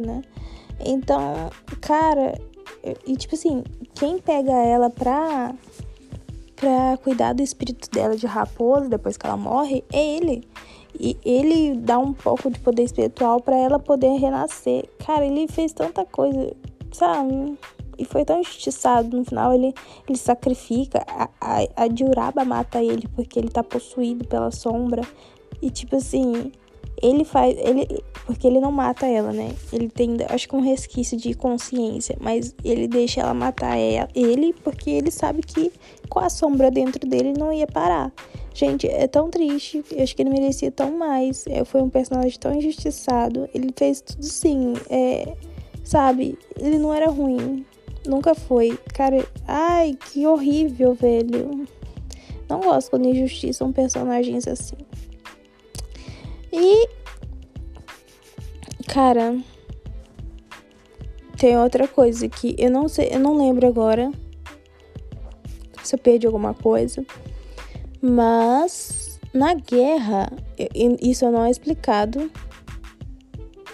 né? 0.00 0.22
Então, 0.80 1.50
cara, 1.80 2.38
e 3.06 3.16
tipo 3.16 3.34
assim, 3.34 3.64
quem 3.94 4.18
pega 4.18 4.52
ela 4.52 4.90
pra, 4.90 5.54
pra 6.54 6.98
cuidar 7.02 7.32
do 7.32 7.42
espírito 7.42 7.90
dela 7.90 8.16
de 8.16 8.26
raposa 8.26 8.88
depois 8.88 9.16
que 9.16 9.26
ela 9.26 9.36
morre 9.36 9.84
é 9.92 10.16
ele. 10.16 10.46
E 10.98 11.16
ele 11.24 11.76
dá 11.76 11.98
um 11.98 12.12
pouco 12.12 12.50
de 12.50 12.58
poder 12.60 12.84
espiritual 12.84 13.40
para 13.40 13.56
ela 13.56 13.78
poder 13.78 14.18
renascer. 14.18 14.88
Cara, 15.04 15.26
ele 15.26 15.46
fez 15.46 15.72
tanta 15.72 16.04
coisa, 16.06 16.54
sabe? 16.90 17.58
E 17.98 18.04
foi 18.04 18.24
tão 18.24 18.40
injustiçado. 18.40 19.16
No 19.16 19.24
final, 19.24 19.52
ele, 19.52 19.74
ele 20.08 20.18
sacrifica. 20.18 21.04
A, 21.06 21.28
a, 21.40 21.84
a 21.84 21.88
Diuraba 21.88 22.44
mata 22.44 22.82
ele 22.82 23.06
porque 23.08 23.38
ele 23.38 23.48
tá 23.48 23.62
possuído 23.62 24.26
pela 24.26 24.50
sombra. 24.50 25.02
E 25.60 25.70
tipo 25.70 25.96
assim, 25.96 26.50
ele 27.02 27.24
faz. 27.24 27.56
Ele, 27.58 27.86
porque 28.24 28.46
ele 28.46 28.60
não 28.60 28.72
mata 28.72 29.06
ela, 29.06 29.32
né? 29.32 29.54
Ele 29.72 29.88
tem, 29.88 30.16
acho 30.28 30.48
que 30.48 30.56
um 30.56 30.60
resquício 30.60 31.16
de 31.16 31.34
consciência. 31.34 32.16
Mas 32.20 32.54
ele 32.64 32.88
deixa 32.88 33.20
ela 33.20 33.34
matar 33.34 33.76
ela, 33.76 34.08
ele 34.14 34.52
porque 34.64 34.90
ele 34.90 35.10
sabe 35.10 35.42
que 35.42 35.72
com 36.08 36.18
a 36.18 36.28
sombra 36.28 36.70
dentro 36.70 37.06
dele 37.08 37.32
não 37.36 37.52
ia 37.52 37.66
parar. 37.66 38.12
Gente, 38.54 38.86
é 38.88 39.06
tão 39.06 39.28
triste. 39.28 39.84
Eu 39.90 40.02
acho 40.02 40.16
que 40.16 40.22
ele 40.22 40.30
merecia 40.30 40.70
tão 40.70 40.96
mais. 40.96 41.46
É, 41.46 41.64
foi 41.64 41.82
um 41.82 41.90
personagem 41.90 42.38
tão 42.38 42.54
injustiçado. 42.54 43.48
Ele 43.54 43.70
fez 43.76 44.00
tudo 44.00 44.24
sim. 44.24 44.72
É, 44.88 45.36
Sabe? 45.86 46.36
Ele 46.58 46.78
não 46.78 46.92
era 46.92 47.08
ruim. 47.08 47.64
Nunca 48.04 48.34
foi. 48.34 48.76
Cara, 48.92 49.24
ai, 49.46 49.96
que 50.10 50.26
horrível, 50.26 50.94
velho. 50.94 51.64
Não 52.48 52.60
gosto 52.60 52.90
quando 52.90 53.06
injustiçam 53.06 53.72
personagens 53.72 54.48
assim. 54.48 54.76
E. 56.56 56.88
Cara. 58.88 59.38
Tem 61.36 61.58
outra 61.58 61.86
coisa 61.86 62.26
que 62.30 62.56
eu 62.58 62.70
não 62.70 62.88
sei, 62.88 63.10
eu 63.12 63.20
não 63.20 63.36
lembro 63.36 63.66
agora 63.66 64.10
se 65.82 65.94
eu 65.94 65.98
perdi 65.98 66.26
alguma 66.26 66.54
coisa. 66.54 67.04
Mas 68.00 69.20
na 69.34 69.52
guerra, 69.52 70.32
isso 71.00 71.30
não 71.30 71.44
é 71.44 71.50
explicado. 71.50 72.30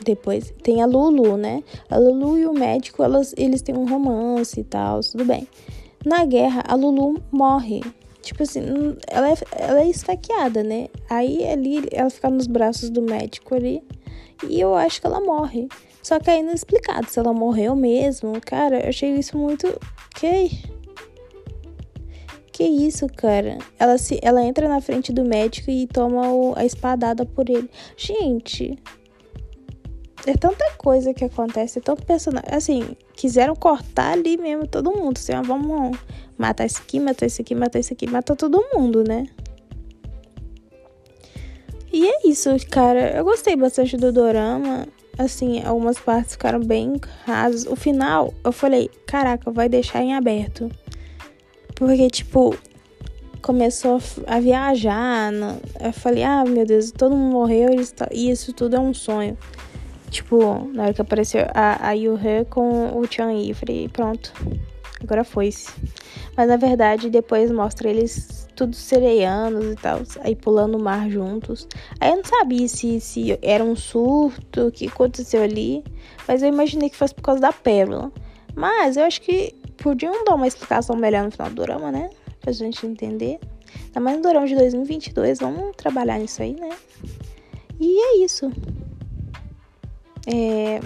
Depois 0.04 0.52
tem 0.64 0.82
a 0.82 0.86
Lulu, 0.86 1.36
né? 1.36 1.62
A 1.88 1.96
Lulu 1.96 2.36
e 2.36 2.46
o 2.46 2.52
médico, 2.52 3.04
elas, 3.04 3.32
eles 3.36 3.62
têm 3.62 3.76
um 3.76 3.88
romance 3.88 4.58
e 4.58 4.64
tal, 4.64 5.00
tudo 5.00 5.24
bem. 5.24 5.46
Na 6.04 6.24
guerra, 6.24 6.64
a 6.66 6.74
Lulu 6.74 7.22
morre. 7.30 7.80
Tipo 8.22 8.44
assim, 8.44 8.62
ela 9.08 9.30
é, 9.30 9.34
ela 9.52 9.80
é 9.80 9.88
esfaqueada, 9.88 10.62
né? 10.62 10.88
Aí 11.10 11.46
ali 11.46 11.84
ela 11.90 12.08
fica 12.08 12.30
nos 12.30 12.46
braços 12.46 12.88
do 12.88 13.02
médico 13.02 13.54
ali. 13.54 13.82
E 14.48 14.60
eu 14.60 14.74
acho 14.74 15.00
que 15.00 15.06
ela 15.06 15.20
morre. 15.20 15.68
Só 16.02 16.18
que 16.18 16.30
ainda 16.30 16.52
é 16.52 16.54
explicado 16.54 17.08
se 17.08 17.18
ela 17.18 17.32
morreu 17.32 17.76
mesmo. 17.76 18.40
Cara, 18.40 18.80
eu 18.80 18.88
achei 18.88 19.14
isso 19.14 19.36
muito. 19.36 19.66
Que? 20.14 20.50
Que 22.52 22.64
isso, 22.64 23.06
cara? 23.08 23.58
Ela, 23.78 23.96
se, 23.98 24.18
ela 24.22 24.44
entra 24.44 24.68
na 24.68 24.80
frente 24.80 25.12
do 25.12 25.24
médico 25.24 25.70
e 25.70 25.86
toma 25.86 26.30
o, 26.32 26.54
a 26.56 26.64
espadada 26.64 27.24
por 27.24 27.48
ele. 27.48 27.70
Gente, 27.96 28.78
é 30.26 30.36
tanta 30.36 30.64
coisa 30.76 31.12
que 31.12 31.24
acontece, 31.24 31.78
é 31.78 31.82
tanto 31.82 32.04
personagem. 32.04 32.48
Assim, 32.50 32.96
quiseram 33.14 33.56
cortar 33.56 34.12
ali 34.12 34.36
mesmo 34.36 34.66
todo 34.66 34.92
mundo. 34.92 35.18
Assim, 35.18 35.32
ó, 35.34 35.42
vamos 35.42 35.98
matar 36.38 36.64
esse 36.64 36.80
aqui, 36.80 37.00
matar 37.00 37.26
esse 37.26 37.42
aqui, 37.42 37.54
matar 37.54 37.78
esse 37.78 37.92
aqui, 37.92 38.06
matar 38.08 38.36
todo 38.36 38.64
mundo, 38.74 39.02
né? 39.02 39.26
E 41.92 42.06
é 42.06 42.26
isso, 42.26 42.50
cara. 42.70 43.16
Eu 43.16 43.24
gostei 43.24 43.56
bastante 43.56 43.96
do 43.96 44.12
dorama. 44.12 44.86
Assim, 45.18 45.62
algumas 45.62 45.98
partes 45.98 46.32
ficaram 46.32 46.60
bem 46.60 46.98
rasas. 47.26 47.66
O 47.66 47.76
final, 47.76 48.32
eu 48.44 48.52
falei, 48.52 48.90
caraca, 49.06 49.50
vai 49.50 49.68
deixar 49.68 50.02
em 50.02 50.14
aberto. 50.14 50.70
Porque, 51.74 52.08
tipo, 52.08 52.56
começou 53.42 54.00
a 54.26 54.40
viajar. 54.40 55.32
Eu 55.80 55.92
falei, 55.92 56.22
ah, 56.22 56.44
meu 56.44 56.64
Deus, 56.64 56.92
todo 56.92 57.14
mundo 57.14 57.32
morreu 57.32 57.70
e 58.10 58.30
isso 58.30 58.52
tudo 58.54 58.76
é 58.76 58.80
um 58.80 58.94
sonho. 58.94 59.36
Tipo, 60.12 60.68
na 60.74 60.82
hora 60.82 60.92
que 60.92 61.00
apareceu 61.00 61.46
a, 61.54 61.88
a 61.88 61.92
Yuhe 61.92 62.44
com 62.50 62.98
o 62.98 63.10
Chan 63.10 63.32
Yi, 63.32 63.54
falei, 63.54 63.88
pronto, 63.88 64.30
agora 65.02 65.24
foi-se. 65.24 65.72
Mas 66.36 66.46
na 66.48 66.58
verdade, 66.58 67.08
depois 67.08 67.50
mostra 67.50 67.88
eles 67.88 68.46
tudo 68.54 68.76
sereianos 68.76 69.64
e 69.72 69.74
tal, 69.74 70.02
aí 70.20 70.36
pulando 70.36 70.76
o 70.76 70.82
mar 70.82 71.08
juntos. 71.08 71.66
Aí 71.98 72.10
eu 72.10 72.16
não 72.16 72.24
sabia 72.26 72.68
se, 72.68 73.00
se 73.00 73.38
era 73.40 73.64
um 73.64 73.74
surto, 73.74 74.66
o 74.66 74.70
que 74.70 74.86
aconteceu 74.86 75.42
ali, 75.42 75.82
mas 76.28 76.42
eu 76.42 76.48
imaginei 76.50 76.90
que 76.90 76.96
fosse 76.96 77.14
por 77.14 77.22
causa 77.22 77.40
da 77.40 77.52
pérola. 77.52 78.12
Mas 78.54 78.98
eu 78.98 79.04
acho 79.04 79.22
que 79.22 79.54
podiam 79.78 80.24
dar 80.26 80.34
uma 80.34 80.46
explicação 80.46 80.94
melhor 80.94 81.24
no 81.24 81.30
final 81.30 81.48
do 81.48 81.62
drama, 81.62 81.90
né? 81.90 82.10
Pra 82.38 82.52
gente 82.52 82.86
entender. 82.86 83.40
Ainda 83.86 84.00
mais 84.00 84.18
no 84.18 84.22
drama 84.24 84.46
de 84.46 84.56
2022, 84.56 85.38
vamos 85.38 85.74
trabalhar 85.74 86.18
nisso 86.18 86.42
aí, 86.42 86.52
né? 86.52 86.68
E 87.80 87.98
é 87.98 88.16
isso. 88.18 88.52
É... 90.26 90.80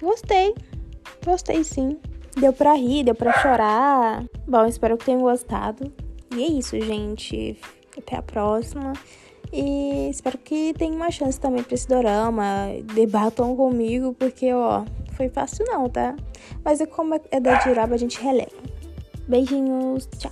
Gostei. 0.00 0.54
Gostei 1.24 1.64
sim. 1.64 1.98
Deu 2.38 2.52
pra 2.52 2.74
rir, 2.74 3.04
deu 3.04 3.14
pra 3.14 3.32
chorar. 3.40 4.24
Bom, 4.46 4.66
espero 4.66 4.96
que 4.96 5.06
tenham 5.06 5.22
gostado. 5.22 5.92
E 6.34 6.44
é 6.44 6.46
isso, 6.48 6.78
gente. 6.80 7.58
Até 7.96 8.16
a 8.16 8.22
próxima. 8.22 8.92
E 9.52 10.10
espero 10.10 10.36
que 10.38 10.74
tenham 10.74 10.96
uma 10.96 11.10
chance 11.10 11.40
também 11.40 11.62
pra 11.62 11.74
esse 11.74 11.88
dorama. 11.88 12.68
Debatam 12.94 13.56
comigo, 13.56 14.14
porque, 14.14 14.52
ó, 14.52 14.84
foi 15.12 15.28
fácil 15.28 15.64
não, 15.66 15.88
tá? 15.88 16.14
Mas 16.64 16.80
é 16.80 16.86
como 16.86 17.14
é 17.30 17.40
da 17.40 17.54
Diraba, 17.60 17.94
a 17.94 17.98
gente 17.98 18.20
releva. 18.20 18.50
Beijinhos, 19.26 20.06
tchau. 20.18 20.30